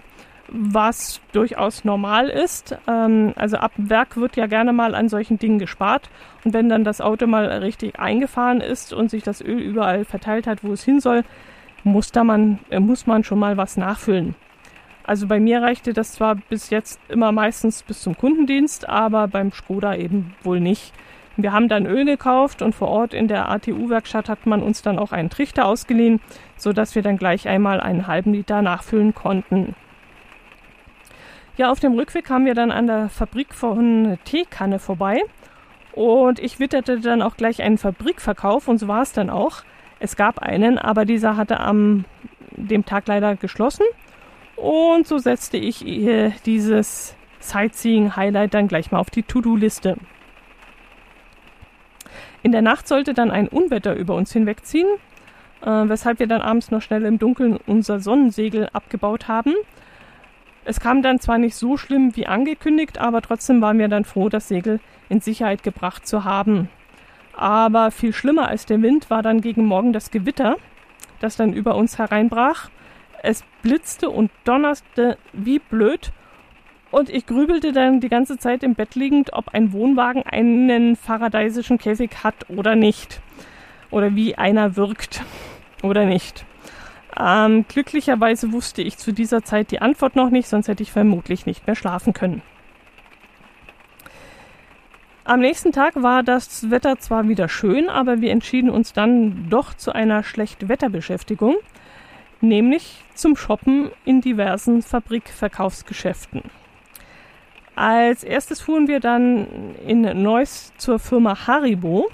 was 0.47 1.21
durchaus 1.31 1.83
normal 1.83 2.29
ist. 2.29 2.77
Ähm, 2.87 3.33
also 3.35 3.57
ab 3.57 3.71
Werk 3.77 4.17
wird 4.17 4.35
ja 4.35 4.47
gerne 4.47 4.73
mal 4.73 4.95
an 4.95 5.09
solchen 5.09 5.39
Dingen 5.39 5.59
gespart. 5.59 6.09
Und 6.43 6.53
wenn 6.53 6.69
dann 6.69 6.83
das 6.83 7.01
Auto 7.01 7.27
mal 7.27 7.45
richtig 7.45 7.99
eingefahren 7.99 8.61
ist 8.61 8.93
und 8.93 9.09
sich 9.09 9.23
das 9.23 9.41
Öl 9.41 9.59
überall 9.59 10.05
verteilt 10.05 10.47
hat, 10.47 10.63
wo 10.63 10.73
es 10.73 10.83
hin 10.83 10.99
soll, 10.99 11.23
muss, 11.83 12.11
da 12.11 12.23
man, 12.23 12.59
äh, 12.69 12.79
muss 12.79 13.07
man 13.07 13.23
schon 13.23 13.39
mal 13.39 13.57
was 13.57 13.77
nachfüllen. 13.77 14.35
Also 15.03 15.27
bei 15.27 15.39
mir 15.39 15.61
reichte 15.61 15.93
das 15.93 16.13
zwar 16.13 16.35
bis 16.35 16.71
jetzt 16.71 16.99
immer 17.09 17.31
meistens 17.31 17.83
bis 17.83 18.01
zum 18.01 18.17
Kundendienst, 18.17 18.89
aber 18.89 19.27
beim 19.27 19.51
Skoda 19.51 19.95
eben 19.95 20.33
wohl 20.43 20.59
nicht. 20.59 20.93
Wir 21.37 21.51
haben 21.51 21.67
dann 21.67 21.85
Öl 21.85 22.05
gekauft 22.05 22.61
und 22.61 22.73
vor 22.73 22.87
Ort 22.87 23.13
in 23.13 23.27
der 23.27 23.49
ATU-Werkstatt 23.49 24.29
hat 24.29 24.45
man 24.45 24.63
uns 24.63 24.81
dann 24.81 24.97
auch 24.97 25.11
einen 25.11 25.29
Trichter 25.29 25.65
ausgeliehen, 25.65 26.21
sodass 26.55 26.95
wir 26.95 27.01
dann 27.01 27.17
gleich 27.17 27.47
einmal 27.47 27.81
einen 27.81 28.07
halben 28.07 28.33
Liter 28.33 28.61
nachfüllen 28.61 29.13
konnten. 29.13 29.75
Ja, 31.57 31.71
auf 31.71 31.79
dem 31.79 31.93
Rückweg 31.93 32.25
kamen 32.25 32.45
wir 32.45 32.53
dann 32.53 32.71
an 32.71 32.87
der 32.87 33.09
Fabrik 33.09 33.53
von 33.53 34.17
Teekanne 34.25 34.79
vorbei 34.79 35.21
und 35.93 36.39
ich 36.39 36.59
witterte 36.59 36.99
dann 36.99 37.21
auch 37.21 37.37
gleich 37.37 37.61
einen 37.61 37.77
Fabrikverkauf 37.77 38.67
und 38.67 38.77
so 38.77 38.87
war 38.87 39.01
es 39.01 39.13
dann 39.13 39.29
auch. 39.29 39.63
Es 39.99 40.15
gab 40.15 40.39
einen, 40.39 40.77
aber 40.77 41.05
dieser 41.05 41.37
hatte 41.37 41.59
am 41.59 42.05
dem 42.51 42.85
Tag 42.85 43.07
leider 43.07 43.35
geschlossen 43.35 43.85
und 44.55 45.07
so 45.07 45.17
setzte 45.17 45.57
ich 45.57 45.83
dieses 46.45 47.15
Sightseeing-Highlight 47.39 48.53
dann 48.53 48.67
gleich 48.67 48.91
mal 48.91 48.99
auf 48.99 49.09
die 49.09 49.23
To-Do-Liste. 49.23 49.97
In 52.45 52.51
der 52.51 52.61
Nacht 52.61 52.87
sollte 52.87 53.15
dann 53.15 53.31
ein 53.31 53.47
Unwetter 53.47 53.95
über 53.95 54.13
uns 54.13 54.31
hinwegziehen, 54.31 54.87
äh, 55.61 55.65
weshalb 55.65 56.19
wir 56.19 56.27
dann 56.27 56.41
abends 56.41 56.69
noch 56.69 56.81
schnell 56.81 57.03
im 57.05 57.17
Dunkeln 57.17 57.57
unser 57.65 57.99
Sonnensegel 57.99 58.69
abgebaut 58.71 59.27
haben 59.27 59.55
es 60.67 60.79
kam 60.79 61.03
dann 61.03 61.19
zwar 61.19 61.37
nicht 61.37 61.55
so 61.55 61.77
schlimm 61.77 62.15
wie 62.15 62.25
angekündigt, 62.25 62.97
aber 62.97 63.21
trotzdem 63.21 63.61
waren 63.61 63.77
wir 63.77 63.87
dann 63.87 64.03
froh, 64.03 64.29
das 64.29 64.47
Segel 64.47 64.79
in 65.09 65.21
Sicherheit 65.21 65.61
gebracht 65.61 66.07
zu 66.07 66.23
haben. 66.23 66.69
Aber 67.33 67.91
viel 67.91 68.13
schlimmer 68.13 68.47
als 68.47 68.65
der 68.65 68.81
Wind 68.81 69.11
war 69.11 69.21
dann 69.21 69.41
gegen 69.41 69.65
Morgen 69.65 69.93
das 69.93 70.09
Gewitter, 70.09 70.55
das 71.19 71.35
dann 71.35 71.53
über 71.53 71.75
uns 71.75 71.99
hereinbrach. 71.99 72.69
Es 73.21 73.43
blitzte 73.61 74.09
und 74.09 74.31
donnerte 74.43 75.17
wie 75.33 75.59
blöd 75.59 76.11
und 76.91 77.09
ich 77.09 77.25
grübelte 77.25 77.71
dann 77.71 77.99
die 77.99 78.09
ganze 78.09 78.37
Zeit 78.37 78.63
im 78.63 78.75
Bett 78.75 78.95
liegend, 78.95 79.33
ob 79.33 79.49
ein 79.53 79.73
Wohnwagen 79.73 80.23
einen 80.23 80.95
faradaysischen 80.95 81.77
Käfig 81.77 82.23
hat 82.23 82.49
oder 82.49 82.75
nicht. 82.75 83.21
Oder 83.91 84.15
wie 84.15 84.35
einer 84.35 84.75
wirkt 84.75 85.23
oder 85.83 86.05
nicht. 86.05 86.45
Ähm, 87.17 87.65
glücklicherweise 87.67 88.51
wusste 88.51 88.81
ich 88.81 88.97
zu 88.97 89.13
dieser 89.13 89.43
Zeit 89.43 89.71
die 89.71 89.81
Antwort 89.81 90.15
noch 90.15 90.29
nicht, 90.29 90.47
sonst 90.47 90.67
hätte 90.67 90.83
ich 90.83 90.91
vermutlich 90.91 91.45
nicht 91.45 91.65
mehr 91.65 91.75
schlafen 91.75 92.13
können. 92.13 92.41
Am 95.23 95.39
nächsten 95.39 95.71
Tag 95.71 95.95
war 96.03 96.21
das 96.21 96.69
Wetter 96.69 96.99
zwar 96.99 97.27
wieder 97.27 97.49
schön, 97.49 97.89
aber 97.89 98.21
wir 98.21 98.31
entschieden 98.31 98.69
uns 98.69 98.93
dann 98.93 99.49
doch 99.49 99.73
zu 99.73 99.91
einer 99.91 100.23
Schlechtwetterbeschäftigung, 100.23 101.55
nämlich 102.41 103.03
zum 103.15 103.35
Shoppen 103.35 103.89
in 104.03 104.21
diversen 104.21 104.83
Fabrikverkaufsgeschäften. 104.83 106.43
Als 107.75 108.23
erstes 108.23 108.61
fuhren 108.61 108.87
wir 108.87 108.99
dann 108.99 109.75
in 109.85 110.01
Neuss 110.01 110.73
zur 110.77 110.97
Firma 110.97 111.45
Haribo, 111.45 112.09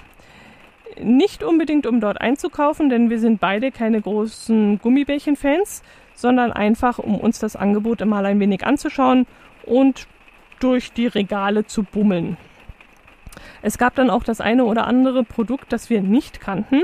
nicht 1.00 1.42
unbedingt, 1.42 1.86
um 1.86 2.00
dort 2.00 2.20
einzukaufen, 2.20 2.88
denn 2.88 3.10
wir 3.10 3.18
sind 3.18 3.40
beide 3.40 3.70
keine 3.70 4.00
großen 4.00 4.78
Gummibärchen-Fans, 4.80 5.82
sondern 6.14 6.52
einfach, 6.52 6.98
um 6.98 7.18
uns 7.18 7.38
das 7.38 7.56
Angebot 7.56 8.04
mal 8.04 8.26
ein 8.26 8.40
wenig 8.40 8.66
anzuschauen 8.66 9.26
und 9.64 10.06
durch 10.60 10.92
die 10.92 11.06
Regale 11.06 11.64
zu 11.64 11.82
bummeln. 11.84 12.36
Es 13.62 13.78
gab 13.78 13.94
dann 13.94 14.10
auch 14.10 14.24
das 14.24 14.40
eine 14.40 14.64
oder 14.64 14.86
andere 14.86 15.24
Produkt, 15.24 15.72
das 15.72 15.90
wir 15.90 16.02
nicht 16.02 16.40
kannten. 16.40 16.82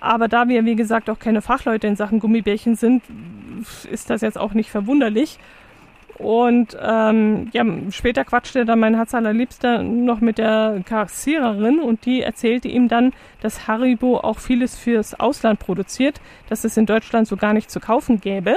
Aber 0.00 0.28
da 0.28 0.48
wir, 0.48 0.64
wie 0.64 0.76
gesagt, 0.76 1.10
auch 1.10 1.18
keine 1.18 1.42
Fachleute 1.42 1.86
in 1.86 1.96
Sachen 1.96 2.20
Gummibärchen 2.20 2.76
sind, 2.76 3.02
ist 3.90 4.10
das 4.10 4.20
jetzt 4.20 4.38
auch 4.38 4.54
nicht 4.54 4.70
verwunderlich. 4.70 5.38
Und 6.18 6.76
ähm, 6.82 7.48
ja, 7.52 7.64
später 7.90 8.24
quatschte 8.24 8.64
dann 8.64 8.80
mein 8.80 8.96
Herz 8.96 9.14
allerliebster 9.14 9.84
noch 9.84 10.20
mit 10.20 10.38
der 10.38 10.82
Kassiererin 10.84 11.78
und 11.78 12.06
die 12.06 12.22
erzählte 12.22 12.66
ihm 12.66 12.88
dann, 12.88 13.12
dass 13.40 13.68
Haribo 13.68 14.18
auch 14.18 14.40
vieles 14.40 14.76
fürs 14.76 15.18
Ausland 15.18 15.60
produziert, 15.60 16.20
dass 16.48 16.64
es 16.64 16.76
in 16.76 16.86
Deutschland 16.86 17.28
so 17.28 17.36
gar 17.36 17.52
nicht 17.52 17.70
zu 17.70 17.78
kaufen 17.78 18.20
gäbe. 18.20 18.56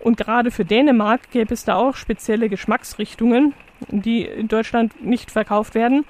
Und 0.00 0.16
gerade 0.16 0.50
für 0.50 0.64
Dänemark 0.64 1.30
gäbe 1.30 1.52
es 1.52 1.64
da 1.64 1.74
auch 1.74 1.94
spezielle 1.94 2.48
Geschmacksrichtungen, 2.48 3.52
die 3.88 4.22
in 4.22 4.48
Deutschland 4.48 5.04
nicht 5.04 5.30
verkauft 5.30 5.74
werden. 5.74 6.06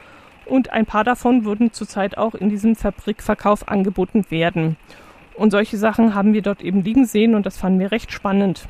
Und 0.47 0.73
ein 0.73 0.87
paar 0.87 1.05
davon 1.05 1.45
würden 1.45 1.73
zurzeit 1.73 2.17
auch 2.17 2.35
in 2.35 2.51
diesem 2.51 2.77
Fabrikverkauf 2.77 3.69
angeboten 3.69 4.27
werden. 4.31 4.77
Und 5.35 5.51
solche 5.51 5.77
Sachen 5.77 6.15
haben 6.15 6.35
wir 6.35 6.43
dort 6.43 6.63
eben 6.63 6.85
liegen 6.85 7.05
sehen 7.05 7.35
und 7.35 7.47
das 7.47 7.59
fanden 7.59 7.81
wir 7.81 7.91
recht 7.91 8.13
spannend. 8.13 8.69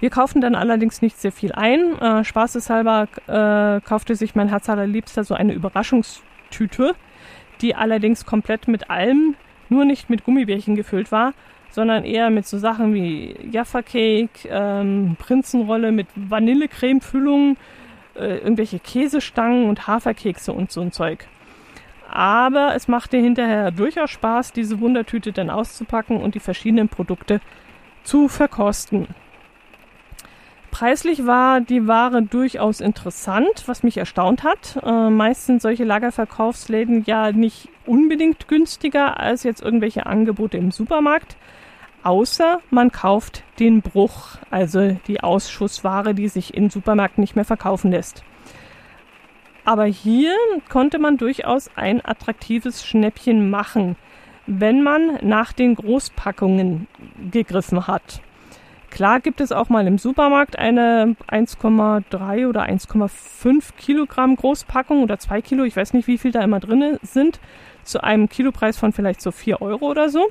Wir 0.00 0.10
kauften 0.10 0.40
dann 0.40 0.54
allerdings 0.54 1.02
nicht 1.02 1.18
sehr 1.18 1.32
viel 1.32 1.52
ein. 1.52 1.98
Äh, 2.00 2.24
spaßeshalber 2.24 3.08
äh, 3.26 3.80
kaufte 3.80 4.14
sich 4.14 4.34
mein 4.34 4.48
Herz 4.48 4.68
allerliebster 4.68 5.24
so 5.24 5.34
eine 5.34 5.54
Überraschungstüte, 5.54 6.94
die 7.60 7.74
allerdings 7.74 8.24
komplett 8.24 8.68
mit 8.68 8.90
allem, 8.90 9.34
nur 9.68 9.84
nicht 9.84 10.08
mit 10.08 10.24
Gummibärchen 10.24 10.76
gefüllt 10.76 11.10
war, 11.10 11.34
sondern 11.70 12.04
eher 12.04 12.30
mit 12.30 12.46
so 12.46 12.58
Sachen 12.58 12.94
wie 12.94 13.36
Jaffa 13.50 13.82
Cake, 13.82 14.48
ähm, 14.48 15.16
Prinzenrolle 15.18 15.92
mit 15.92 16.06
Vanillecreme-Füllung, 16.14 17.56
äh, 18.14 18.38
irgendwelche 18.38 18.78
Käsestangen 18.78 19.68
und 19.68 19.86
Haferkekse 19.86 20.52
und 20.52 20.70
so 20.70 20.80
ein 20.80 20.92
Zeug. 20.92 21.26
Aber 22.10 22.74
es 22.74 22.88
machte 22.88 23.18
hinterher 23.18 23.70
durchaus 23.70 24.10
Spaß, 24.10 24.52
diese 24.52 24.80
Wundertüte 24.80 25.32
dann 25.32 25.50
auszupacken 25.50 26.16
und 26.16 26.34
die 26.34 26.40
verschiedenen 26.40 26.88
Produkte 26.88 27.40
zu 28.04 28.28
verkosten. 28.28 29.08
Preislich 30.78 31.26
war 31.26 31.60
die 31.60 31.88
Ware 31.88 32.22
durchaus 32.22 32.80
interessant, 32.80 33.64
was 33.66 33.82
mich 33.82 33.96
erstaunt 33.96 34.44
hat. 34.44 34.78
Äh, 34.86 35.10
meist 35.10 35.46
sind 35.46 35.60
solche 35.60 35.82
Lagerverkaufsläden 35.82 37.02
ja 37.04 37.32
nicht 37.32 37.68
unbedingt 37.84 38.46
günstiger 38.46 39.18
als 39.18 39.42
jetzt 39.42 39.60
irgendwelche 39.60 40.06
Angebote 40.06 40.56
im 40.56 40.70
Supermarkt, 40.70 41.36
außer 42.04 42.60
man 42.70 42.92
kauft 42.92 43.42
den 43.58 43.82
Bruch, 43.82 44.36
also 44.50 44.96
die 45.08 45.20
Ausschussware, 45.20 46.14
die 46.14 46.28
sich 46.28 46.54
in 46.54 46.70
Supermärkten 46.70 47.22
nicht 47.22 47.34
mehr 47.34 47.44
verkaufen 47.44 47.90
lässt. 47.90 48.22
Aber 49.64 49.84
hier 49.84 50.32
konnte 50.68 51.00
man 51.00 51.16
durchaus 51.16 51.70
ein 51.74 52.04
attraktives 52.04 52.86
Schnäppchen 52.86 53.50
machen, 53.50 53.96
wenn 54.46 54.84
man 54.84 55.18
nach 55.22 55.52
den 55.52 55.74
Großpackungen 55.74 56.86
gegriffen 57.32 57.88
hat. 57.88 58.22
Klar 58.90 59.20
gibt 59.20 59.40
es 59.40 59.52
auch 59.52 59.68
mal 59.68 59.86
im 59.86 59.98
Supermarkt 59.98 60.58
eine 60.58 61.14
1,3 61.28 62.48
oder 62.48 62.62
1,5 62.62 63.74
Kilogramm 63.76 64.34
Großpackung 64.34 65.02
oder 65.02 65.18
2 65.18 65.42
Kilo, 65.42 65.64
ich 65.64 65.76
weiß 65.76 65.92
nicht, 65.92 66.08
wie 66.08 66.18
viel 66.18 66.32
da 66.32 66.42
immer 66.42 66.58
drin 66.60 66.98
sind, 67.02 67.38
zu 67.84 68.02
einem 68.02 68.28
Kilopreis 68.28 68.78
von 68.78 68.92
vielleicht 68.92 69.20
so 69.20 69.30
4 69.30 69.60
Euro 69.62 69.90
oder 69.90 70.08
so. 70.08 70.28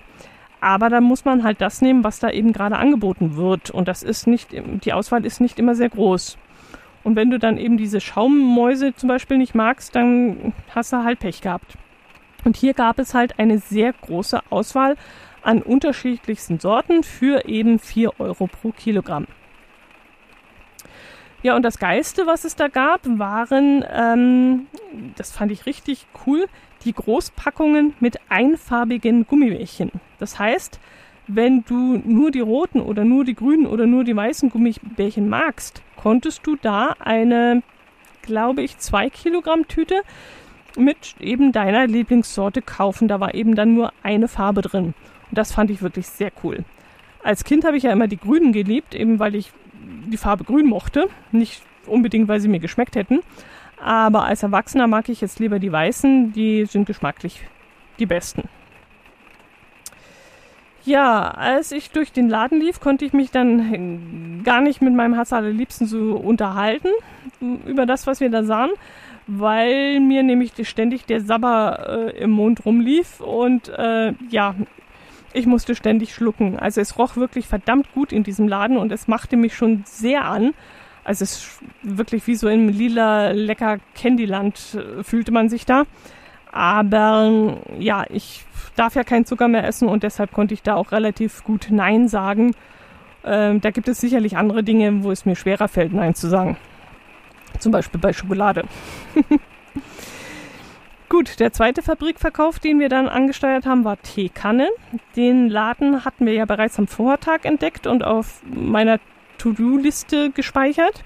Aber 0.60 0.90
da 0.90 1.02
muss 1.02 1.24
man 1.24 1.44
halt 1.44 1.62
das 1.62 1.82
nehmen, 1.82 2.04
was 2.04 2.20
da 2.20 2.32
eben 2.32 2.52
gerade 2.52 2.78
angeboten 2.78 3.36
wird. 3.36 3.70
Und 3.70 3.88
das 3.88 4.02
ist 4.02 4.26
nicht, 4.26 4.50
die 4.52 4.94
Auswahl 4.94 5.24
ist 5.24 5.40
nicht 5.40 5.60
immer 5.60 5.76
sehr 5.76 5.90
groß. 5.90 6.38
Und 7.04 7.16
wenn 7.16 7.30
du 7.30 7.38
dann 7.38 7.58
eben 7.58 7.78
diese 7.78 8.02
Schaummäuse 8.02 8.96
zum 8.96 9.08
Beispiel 9.08 9.38
nicht 9.38 9.56
magst, 9.56 9.96
dann 9.96 10.54
hast 10.74 10.92
du 10.94 11.04
halt 11.04 11.20
Pech 11.20 11.42
gehabt. 11.42 11.78
Und 12.44 12.58
hier 12.58 12.74
gab 12.74 13.00
es 13.00 13.14
halt 13.14 13.40
eine 13.40 13.60
sehr 13.60 13.94
große 13.94 14.42
Auswahl 14.50 14.96
an 15.48 15.62
unterschiedlichsten 15.62 16.60
Sorten 16.60 17.04
für 17.04 17.46
eben 17.46 17.80
4 17.80 18.20
Euro 18.20 18.48
pro 18.48 18.72
Kilogramm. 18.72 19.28
Ja, 21.42 21.56
und 21.56 21.64
das 21.64 21.80
Geiste, 21.80 22.28
was 22.28 22.44
es 22.44 22.58
da 22.58 22.68
gab, 22.68 23.02
waren, 23.06 23.86
ähm, 23.90 24.68
das 25.16 25.32
fand 25.32 25.54
ich 25.54 25.66
richtig 25.66 26.06
cool, 26.26 26.48
die 26.84 26.92
Großpackungen 26.92 27.94
mit 28.02 28.18
einfarbigen 28.28 29.26
Gummibärchen. 29.26 29.92
Das 30.20 30.38
heißt, 30.38 30.82
wenn 31.28 31.64
du 31.64 32.02
nur 32.04 32.32
die 32.32 32.42
roten 32.42 32.82
oder 32.82 33.06
nur 33.06 33.24
die 33.24 33.36
grünen 33.36 33.68
oder 33.68 33.86
nur 33.86 34.04
die 34.04 34.16
weißen 34.16 34.50
Gummibärchen 34.50 35.30
magst, 35.30 35.82
konntest 35.96 36.46
du 36.46 36.58
da 36.58 36.96
eine, 37.00 37.64
glaube 38.22 38.64
ich, 38.64 38.78
2 38.80 39.10
Kilogramm 39.10 39.66
Tüte 39.70 40.02
mit 40.76 41.16
eben 41.22 41.54
deiner 41.54 41.88
Lieblingssorte 41.88 42.62
kaufen. 42.62 43.08
Da 43.08 43.22
war 43.22 43.34
eben 43.34 43.56
dann 43.56 43.76
nur 43.76 43.94
eine 44.04 44.28
Farbe 44.28 44.62
drin. 44.62 44.94
Das 45.32 45.52
fand 45.52 45.72
ich 45.72 45.82
wirklich 45.82 46.08
sehr 46.08 46.32
cool. 46.44 46.64
Als 47.24 47.44
Kind 47.44 47.66
habe 47.66 47.78
ich 47.78 47.84
ja 47.84 47.92
immer 47.92 48.08
die 48.08 48.18
Grünen 48.18 48.54
geliebt, 48.54 48.96
eben 48.96 49.20
weil 49.20 49.36
ich 49.36 49.52
die 50.12 50.18
Farbe 50.18 50.44
Grün 50.44 50.68
mochte. 50.68 51.10
Nicht 51.32 51.62
unbedingt, 51.86 52.28
weil 52.28 52.40
sie 52.40 52.48
mir 52.48 52.60
geschmeckt 52.60 52.96
hätten. 52.96 53.20
Aber 53.84 54.24
als 54.24 54.44
Erwachsener 54.44 54.88
mag 54.88 55.10
ich 55.10 55.22
jetzt 55.22 55.40
lieber 55.40 55.60
die 55.60 55.72
Weißen. 55.72 56.34
Die 56.34 56.66
sind 56.66 56.86
geschmacklich 56.86 57.42
die 58.00 58.06
besten. 58.06 58.44
Ja, 60.88 61.32
als 61.32 61.74
ich 61.74 61.92
durch 61.92 62.14
den 62.14 62.30
Laden 62.30 62.62
lief, 62.62 62.80
konnte 62.80 63.04
ich 63.04 63.12
mich 63.12 63.30
dann 63.30 64.42
gar 64.46 64.62
nicht 64.62 64.82
mit 64.82 64.94
meinem 64.94 65.16
Herz 65.16 65.34
allerliebsten 65.34 65.86
so 65.86 66.16
unterhalten 66.16 66.88
über 67.42 67.86
das, 67.86 68.08
was 68.08 68.22
wir 68.22 68.30
da 68.30 68.46
sahen, 68.46 68.70
weil 69.28 70.00
mir 70.00 70.24
nämlich 70.24 70.54
ständig 70.66 71.06
der 71.06 71.20
Sabber 71.20 72.14
äh, 72.16 72.24
im 72.24 72.30
Mund 72.30 72.66
rumlief 72.66 73.20
und 73.20 73.68
äh, 73.68 74.14
ja, 74.30 74.56
ich 75.38 75.46
musste 75.46 75.76
ständig 75.76 76.14
schlucken. 76.14 76.58
Also 76.58 76.82
es 76.82 76.98
roch 76.98 77.16
wirklich 77.16 77.48
verdammt 77.48 77.94
gut 77.94 78.12
in 78.12 78.24
diesem 78.24 78.48
Laden 78.48 78.78
und 78.78 78.92
es 78.92 79.08
machte 79.08 79.38
mich 79.38 79.56
schon 79.56 79.84
sehr 79.86 80.26
an. 80.26 80.54
Also 81.04 81.24
es 81.24 81.38
ist 81.38 81.60
wirklich 81.84 82.28
wie 82.28 82.36
so 82.36 82.50
im 82.50 82.70
lila 82.70 83.32
lecker 83.32 83.78
Candyland 83.96 84.60
äh, 84.76 85.04
fühlte 85.04 85.32
man 85.32 85.50
sich 85.50 85.66
da. 85.66 85.84
Aber 86.52 87.60
ja, 87.78 88.06
ich 88.10 88.44
darf 88.76 88.96
ja 88.96 89.04
keinen 89.04 89.26
Zucker 89.26 89.48
mehr 89.48 89.66
essen 89.66 89.88
und 89.88 90.04
deshalb 90.04 90.34
konnte 90.34 90.54
ich 90.54 90.64
da 90.64 90.76
auch 90.76 90.92
relativ 90.92 91.44
gut 91.44 91.68
Nein 91.70 92.08
sagen. 92.08 92.54
Ähm, 93.24 93.62
da 93.62 93.72
gibt 93.72 93.88
es 93.88 94.02
sicherlich 94.02 94.38
andere 94.38 94.64
Dinge, 94.64 95.04
wo 95.04 95.12
es 95.12 95.26
mir 95.26 95.36
schwerer 95.36 95.68
fällt, 95.68 95.94
Nein 95.94 96.16
zu 96.16 96.28
sagen. 96.28 96.58
Zum 97.60 97.72
Beispiel 97.72 98.00
bei 98.00 98.14
Schokolade. 98.14 98.64
Gut, 101.18 101.40
der 101.40 101.52
zweite 101.52 101.82
Fabrikverkauf, 101.82 102.60
den 102.60 102.80
wir 102.80 102.90
dann 102.90 103.10
angesteuert 103.10 103.66
haben, 103.66 103.84
war 103.84 104.00
Teekanne. 104.00 104.70
Den 105.16 105.50
Laden 105.50 106.06
hatten 106.06 106.28
wir 106.28 106.34
ja 106.34 106.46
bereits 106.46 106.78
am 106.78 106.86
Vortag 106.86 107.40
entdeckt 107.42 107.88
und 107.88 108.04
auf 108.04 108.44
meiner 108.46 109.00
To-Do-Liste 109.40 110.30
gespeichert. 110.30 111.04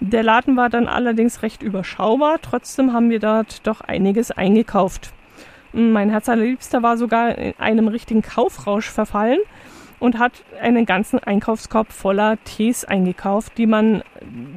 Der 0.00 0.24
Laden 0.24 0.56
war 0.56 0.70
dann 0.70 0.88
allerdings 0.88 1.44
recht 1.44 1.62
überschaubar, 1.62 2.40
trotzdem 2.42 2.92
haben 2.92 3.10
wir 3.10 3.20
dort 3.20 3.64
doch 3.64 3.80
einiges 3.80 4.32
eingekauft. 4.32 5.12
Mein 5.72 6.10
Herz 6.10 6.28
allerliebster 6.28 6.82
war 6.82 6.96
sogar 6.96 7.38
in 7.38 7.54
einem 7.58 7.86
richtigen 7.86 8.22
Kaufrausch 8.22 8.90
verfallen 8.90 9.38
und 10.00 10.18
hat 10.18 10.32
einen 10.60 10.84
ganzen 10.84 11.20
Einkaufskorb 11.20 11.92
voller 11.92 12.42
Tees 12.42 12.84
eingekauft, 12.84 13.56
die 13.56 13.68
man 13.68 14.02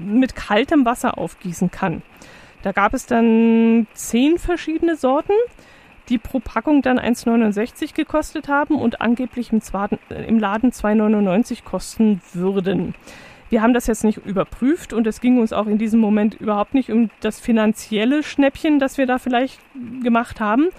mit 0.03 0.35
kaltem 0.35 0.85
Wasser 0.85 1.19
aufgießen 1.19 1.69
kann. 1.69 2.01
Da 2.61 2.71
gab 2.71 2.93
es 2.93 3.05
dann 3.05 3.87
zehn 3.93 4.37
verschiedene 4.37 4.95
Sorten, 4.95 5.33
die 6.09 6.17
pro 6.17 6.39
Packung 6.39 6.81
dann 6.81 6.99
1,69 6.99 7.93
gekostet 7.93 8.47
haben 8.47 8.75
und 8.75 9.01
angeblich 9.01 9.51
im, 9.51 9.61
im 10.27 10.39
Laden 10.39 10.71
2,99 10.71 11.63
kosten 11.63 12.21
würden. 12.33 12.95
Wir 13.49 13.61
haben 13.61 13.73
das 13.73 13.87
jetzt 13.87 14.03
nicht 14.03 14.17
überprüft 14.25 14.93
und 14.93 15.05
es 15.07 15.19
ging 15.19 15.39
uns 15.39 15.51
auch 15.51 15.67
in 15.67 15.77
diesem 15.77 15.99
Moment 15.99 16.35
überhaupt 16.35 16.73
nicht 16.73 16.89
um 16.89 17.09
das 17.19 17.39
finanzielle 17.39 18.23
Schnäppchen, 18.23 18.79
das 18.79 18.97
wir 18.97 19.05
da 19.05 19.17
vielleicht 19.17 19.59
gemacht 20.01 20.39
haben. 20.39 20.69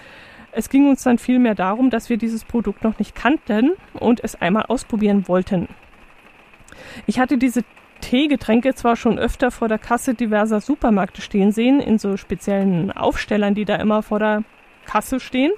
Es 0.53 0.68
ging 0.68 0.88
uns 0.88 1.03
dann 1.03 1.18
vielmehr 1.18 1.55
darum, 1.55 1.90
dass 1.90 2.09
wir 2.09 2.16
dieses 2.16 2.45
Produkt 2.45 2.83
noch 2.83 2.99
nicht 2.99 3.14
kannten 3.14 3.73
und 3.92 4.25
es 4.25 4.40
einmal 4.40 4.64
ausprobieren 4.66 5.29
wollten. 5.29 5.68
Ich 7.07 7.18
hatte 7.18 7.38
diese 7.38 7.62
Teegetränke 8.03 8.74
zwar 8.74 8.96
schon 8.96 9.18
öfter 9.18 9.50
vor 9.50 9.68
der 9.68 9.78
Kasse 9.78 10.14
diverser 10.14 10.61
Supermärkte 10.61 11.22
stehen 11.22 11.53
sehen, 11.53 11.80
in 11.80 11.98
so 11.98 12.18
speziellen 12.18 12.92
Aufstellern, 12.92 13.55
die 13.55 13.64
da 13.64 13.76
immer 13.76 14.03
vor 14.03 14.18
der 14.18 14.44
Kasse 14.84 15.20
stehen, 15.20 15.53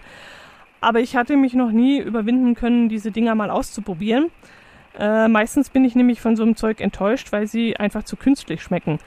aber 0.81 1.01
ich 1.01 1.17
hatte 1.17 1.37
mich 1.37 1.55
noch 1.55 1.73
nie 1.73 1.99
überwinden 1.99 2.55
können, 2.55 2.89
diese 2.89 3.11
Dinger 3.11 3.35
mal 3.35 3.51
auszuprobieren. 3.51 4.31
Äh, 4.99 5.29
meistens 5.29 5.71
bin 5.71 5.85
ich 5.85 5.97
nämlich 5.97 6.21
von 6.21 6.37
so 6.37 6.43
einem 6.43 6.57
Zeug 6.57 6.81
enttäuscht, 6.81 7.33
weil 7.33 7.47
sie 7.47 7.77
einfach 7.77 8.05
zu 8.05 8.17
künstlich 8.17 8.63
schmecken. 8.63 8.99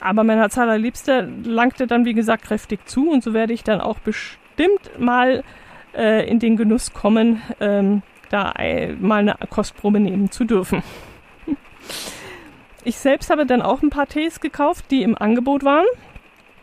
Aber 0.00 0.22
mein 0.22 0.38
Herz 0.38 0.56
langte 0.56 1.86
dann, 1.88 2.04
wie 2.04 2.14
gesagt, 2.14 2.44
kräftig 2.44 2.86
zu 2.88 3.10
und 3.10 3.24
so 3.24 3.34
werde 3.34 3.52
ich 3.52 3.64
dann 3.64 3.80
auch 3.80 3.98
bestimmt 3.98 4.98
mal 4.98 5.42
äh, 5.94 6.28
in 6.28 6.38
den 6.38 6.56
Genuss 6.56 6.92
kommen, 6.92 7.42
ähm, 7.58 8.02
da 8.30 8.54
mal 9.00 9.20
eine 9.20 9.34
Kostprobe 9.50 9.98
nehmen 9.98 10.30
zu 10.30 10.44
dürfen. 10.44 10.82
Ich 12.88 12.96
selbst 12.96 13.28
habe 13.28 13.44
dann 13.44 13.60
auch 13.60 13.82
ein 13.82 13.90
paar 13.90 14.06
Tees 14.06 14.40
gekauft, 14.40 14.86
die 14.90 15.02
im 15.02 15.14
Angebot 15.14 15.62
waren 15.62 15.84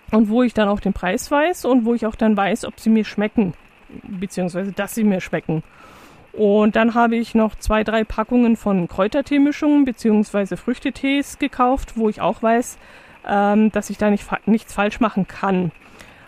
und 0.09 0.27
wo 0.27 0.41
ich 0.41 0.55
dann 0.55 0.67
auch 0.67 0.79
den 0.79 0.91
Preis 0.91 1.29
weiß 1.29 1.65
und 1.65 1.85
wo 1.85 1.93
ich 1.93 2.07
auch 2.07 2.15
dann 2.15 2.35
weiß, 2.35 2.65
ob 2.65 2.79
sie 2.79 2.89
mir 2.89 3.05
schmecken 3.05 3.53
beziehungsweise 4.01 4.71
dass 4.71 4.95
sie 4.95 5.03
mir 5.03 5.21
schmecken. 5.21 5.61
Und 6.33 6.75
dann 6.75 6.95
habe 6.95 7.15
ich 7.15 7.35
noch 7.35 7.53
zwei, 7.53 7.83
drei 7.83 8.03
Packungen 8.03 8.57
von 8.57 8.87
Kräuterteemischungen 8.87 9.85
beziehungsweise 9.85 10.57
Früchtetees 10.57 11.37
gekauft, 11.37 11.95
wo 11.95 12.09
ich 12.09 12.21
auch 12.21 12.41
weiß, 12.41 12.79
ähm, 13.27 13.71
dass 13.71 13.91
ich 13.91 13.99
da 13.99 14.09
nicht, 14.09 14.25
nichts 14.47 14.73
falsch 14.73 14.99
machen 14.99 15.27
kann. 15.27 15.71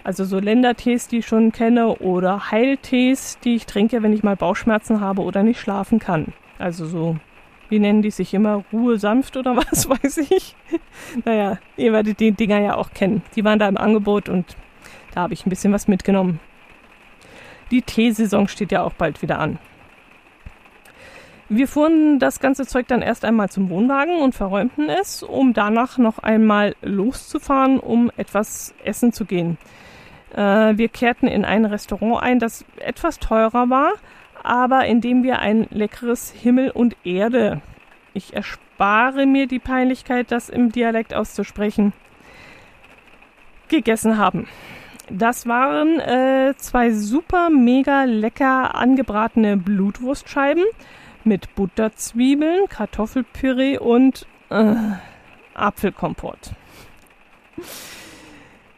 Also 0.04 0.26
so 0.26 0.38
Ländertees, 0.38 1.08
die 1.08 1.18
ich 1.18 1.28
schon 1.28 1.52
kenne, 1.52 1.98
oder 1.98 2.52
Heiltees, 2.52 3.40
die 3.40 3.56
ich 3.56 3.66
trinke, 3.66 4.04
wenn 4.04 4.14
ich 4.14 4.22
mal 4.22 4.36
Bauchschmerzen 4.36 5.02
habe 5.02 5.24
oder 5.24 5.42
nicht 5.42 5.60
schlafen 5.60 5.98
kann. 5.98 6.34
Also 6.60 6.86
so, 6.86 7.18
wie 7.70 7.80
nennen 7.80 8.02
die 8.02 8.12
sich 8.12 8.34
immer? 8.34 8.64
Ruhe 8.72 8.98
sanft 9.00 9.38
oder 9.38 9.56
was 9.58 9.90
weiß 9.90 10.18
ich. 10.18 10.56
naja, 11.26 11.58
ihr 11.76 11.94
werdet 11.94 12.20
die 12.20 12.32
Dinger 12.32 12.60
ja 12.60 12.76
auch 12.76 12.92
kennen. 12.92 13.22
Die 13.36 13.44
waren 13.44 13.60
da 13.60 13.68
im 13.68 13.78
Angebot 13.78 14.30
und 14.30 14.56
da 15.14 15.22
habe 15.22 15.34
ich 15.34 15.46
ein 15.46 15.50
bisschen 15.50 15.74
was 15.74 15.88
mitgenommen. 15.88 16.40
Die 17.72 17.82
Teesaison 17.82 18.48
steht 18.48 18.72
ja 18.72 18.84
auch 18.84 18.94
bald 18.94 19.22
wieder 19.22 19.40
an. 19.40 19.60
Wir 21.50 21.68
fuhren 21.68 22.20
das 22.20 22.42
ganze 22.42 22.66
Zeug 22.66 22.88
dann 22.88 23.02
erst 23.02 23.24
einmal 23.24 23.50
zum 23.50 23.70
Wohnwagen 23.70 24.18
und 24.18 24.36
verräumten 24.36 24.90
es, 24.90 25.24
um 25.24 25.54
danach 25.54 25.98
noch 25.98 26.20
einmal 26.20 26.76
loszufahren, 26.82 27.80
um 27.80 28.12
etwas 28.18 28.76
essen 28.84 29.14
zu 29.14 29.24
gehen. 29.24 29.58
Äh, 30.36 30.78
wir 30.78 30.90
kehrten 30.90 31.28
in 31.28 31.46
ein 31.46 31.64
Restaurant 31.64 32.22
ein, 32.22 32.40
das 32.40 32.66
etwas 32.80 33.20
teurer 33.20 33.70
war, 33.70 33.94
aber 34.48 34.86
in 34.86 35.02
dem 35.02 35.24
wir 35.24 35.40
ein 35.40 35.68
leckeres 35.70 36.32
Himmel 36.32 36.72
und 36.72 36.96
Erde. 37.04 37.62
Ich 38.14 38.34
erspare 38.34 39.26
mir 39.26 39.48
die 39.48 39.60
Peinlichkeit, 39.60 40.32
das 40.32 40.50
im 40.50 40.72
Dialekt 40.72 41.14
auszusprechen. 41.14 41.94
Gegessen 43.68 44.18
haben. 44.18 44.48
Das 45.10 45.48
waren 45.48 46.00
äh, 46.00 46.54
zwei 46.58 46.92
super 46.92 47.50
mega 47.50 48.04
lecker 48.04 48.76
angebratene 48.76 49.58
Blutwurstscheiben 49.58 50.64
mit 51.24 51.54
Butterzwiebeln, 51.56 52.68
Kartoffelpüree 52.70 53.78
und 53.78 54.26
äh, 54.50 54.76
Apfelkompott. 55.54 56.52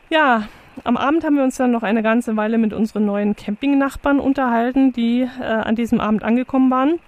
Ja, 0.10 0.48
am 0.84 0.98
Abend 0.98 1.24
haben 1.24 1.36
wir 1.36 1.44
uns 1.44 1.58
dann 1.58 1.72
noch 1.72 1.84
eine 1.84 2.04
ganze 2.04 2.36
Weile 2.36 2.58
mit 2.58 2.74
unseren 2.74 3.06
neuen 3.06 3.36
Campingnachbarn 3.36 4.20
unterhalten, 4.20 4.94
die 4.94 5.28
äh, 5.40 5.44
an 5.44 5.76
diesem 5.76 6.00
Abend 6.00 6.24
angekommen 6.24 6.72
waren, 6.72 7.00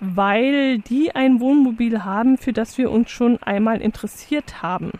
weil 0.00 0.78
die 0.78 1.14
ein 1.14 1.40
Wohnmobil 1.40 2.04
haben, 2.04 2.38
für 2.38 2.52
das 2.52 2.78
wir 2.78 2.90
uns 2.90 3.10
schon 3.10 3.42
einmal 3.42 3.80
interessiert 3.80 4.62
haben. 4.62 4.92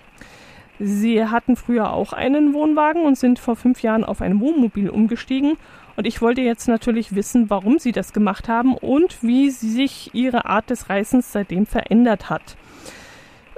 Sie 0.79 1.25
hatten 1.25 1.57
früher 1.57 1.93
auch 1.93 2.13
einen 2.13 2.53
Wohnwagen 2.53 3.03
und 3.03 3.17
sind 3.17 3.39
vor 3.39 3.55
fünf 3.55 3.83
Jahren 3.83 4.05
auf 4.05 4.21
ein 4.21 4.41
Wohnmobil 4.41 4.91
umgestiegen 4.91 5.57
und 5.97 6.07
ich 6.07 6.21
wollte 6.21 6.41
jetzt 6.41 6.67
natürlich 6.67 7.15
wissen, 7.15 7.51
warum 7.51 7.79
sie 7.79 7.93
das 7.93 8.13
gemacht 8.13 8.49
haben 8.49 8.77
und 8.77 9.23
wie 9.23 9.51
sich 9.51 10.11
ihre 10.13 10.47
Art 10.47 10.71
des 10.71 10.91
Reisens 10.91 11.33
seitdem 11.33 11.67
verändert 11.67 12.31
hat. 12.31 12.57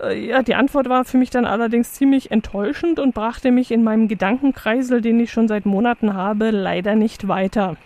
Äh, 0.02 0.26
ja, 0.26 0.42
die 0.42 0.54
Antwort 0.54 0.88
war 0.88 1.04
für 1.04 1.18
mich 1.18 1.30
dann 1.30 1.44
allerdings 1.44 1.92
ziemlich 1.92 2.30
enttäuschend 2.30 2.98
und 2.98 3.14
brachte 3.14 3.50
mich 3.50 3.70
in 3.70 3.84
meinem 3.84 4.08
Gedankenkreisel, 4.08 5.00
den 5.00 5.20
ich 5.20 5.32
schon 5.32 5.48
seit 5.48 5.66
Monaten 5.66 6.14
habe, 6.14 6.50
leider 6.50 6.94
nicht 6.94 7.28
weiter. 7.28 7.76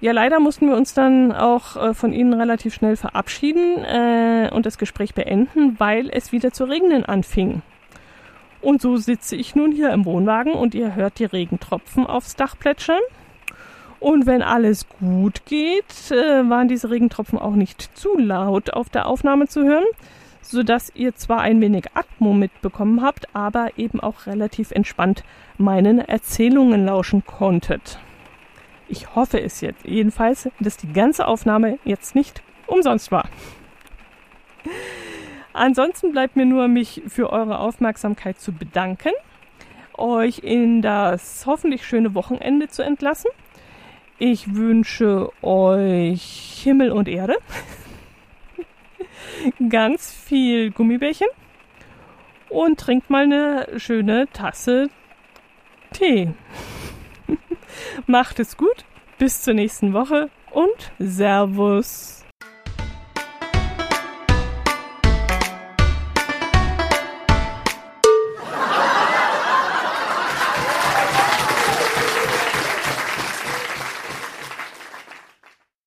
Ja, 0.00 0.12
leider 0.12 0.40
mussten 0.40 0.68
wir 0.68 0.76
uns 0.76 0.92
dann 0.92 1.32
auch 1.32 1.76
äh, 1.76 1.94
von 1.94 2.12
ihnen 2.12 2.34
relativ 2.34 2.74
schnell 2.74 2.96
verabschieden 2.96 3.82
äh, 3.82 4.50
und 4.52 4.66
das 4.66 4.76
Gespräch 4.76 5.14
beenden, 5.14 5.80
weil 5.80 6.10
es 6.10 6.32
wieder 6.32 6.52
zu 6.52 6.64
regnen 6.64 7.04
anfing. 7.04 7.62
Und 8.60 8.82
so 8.82 8.96
sitze 8.96 9.36
ich 9.36 9.54
nun 9.54 9.72
hier 9.72 9.90
im 9.90 10.04
Wohnwagen 10.04 10.52
und 10.52 10.74
ihr 10.74 10.94
hört 10.94 11.18
die 11.18 11.24
Regentropfen 11.24 12.06
aufs 12.06 12.36
Dach 12.36 12.58
plätschern. 12.58 13.00
Und 13.98 14.26
wenn 14.26 14.42
alles 14.42 14.86
gut 15.00 15.46
geht, 15.46 16.10
äh, 16.10 16.48
waren 16.48 16.68
diese 16.68 16.90
Regentropfen 16.90 17.38
auch 17.38 17.54
nicht 17.54 17.96
zu 17.96 18.18
laut 18.18 18.74
auf 18.74 18.90
der 18.90 19.06
Aufnahme 19.06 19.46
zu 19.46 19.64
hören, 19.64 19.86
sodass 20.50 20.92
ihr 20.94 21.14
zwar 21.14 21.40
ein 21.40 21.60
wenig 21.60 21.86
Atmo 21.94 22.32
mitbekommen 22.32 23.02
habt, 23.02 23.34
aber 23.34 23.70
eben 23.76 24.00
auch 24.00 24.26
relativ 24.26 24.70
entspannt 24.70 25.24
meinen 25.58 25.98
Erzählungen 25.98 26.86
lauschen 26.86 27.24
konntet. 27.24 27.98
Ich 28.88 29.14
hoffe 29.16 29.40
es 29.40 29.60
jetzt 29.60 29.84
jedenfalls, 29.84 30.48
dass 30.60 30.76
die 30.76 30.92
ganze 30.92 31.26
Aufnahme 31.26 31.78
jetzt 31.84 32.14
nicht 32.14 32.42
umsonst 32.66 33.10
war. 33.10 33.28
Ansonsten 35.52 36.12
bleibt 36.12 36.36
mir 36.36 36.46
nur, 36.46 36.68
mich 36.68 37.02
für 37.08 37.30
eure 37.30 37.58
Aufmerksamkeit 37.58 38.38
zu 38.38 38.52
bedanken, 38.52 39.10
euch 39.94 40.40
in 40.40 40.82
das 40.82 41.44
hoffentlich 41.46 41.86
schöne 41.86 42.14
Wochenende 42.14 42.68
zu 42.68 42.82
entlassen. 42.82 43.30
Ich 44.18 44.54
wünsche 44.54 45.30
euch 45.42 46.60
Himmel 46.62 46.92
und 46.92 47.08
Erde, 47.08 47.36
ganz 49.68 50.12
viel 50.12 50.70
Gummibärchen 50.70 51.28
und 52.48 52.78
trinkt 52.78 53.10
mal 53.10 53.24
eine 53.24 53.78
schöne 53.78 54.28
Tasse 54.32 54.88
Tee. 55.92 56.34
Macht 58.06 58.38
es 58.40 58.56
gut, 58.56 58.84
bis 59.18 59.42
zur 59.42 59.54
nächsten 59.54 59.92
Woche 59.92 60.30
und 60.52 60.92
Servus. 60.98 62.25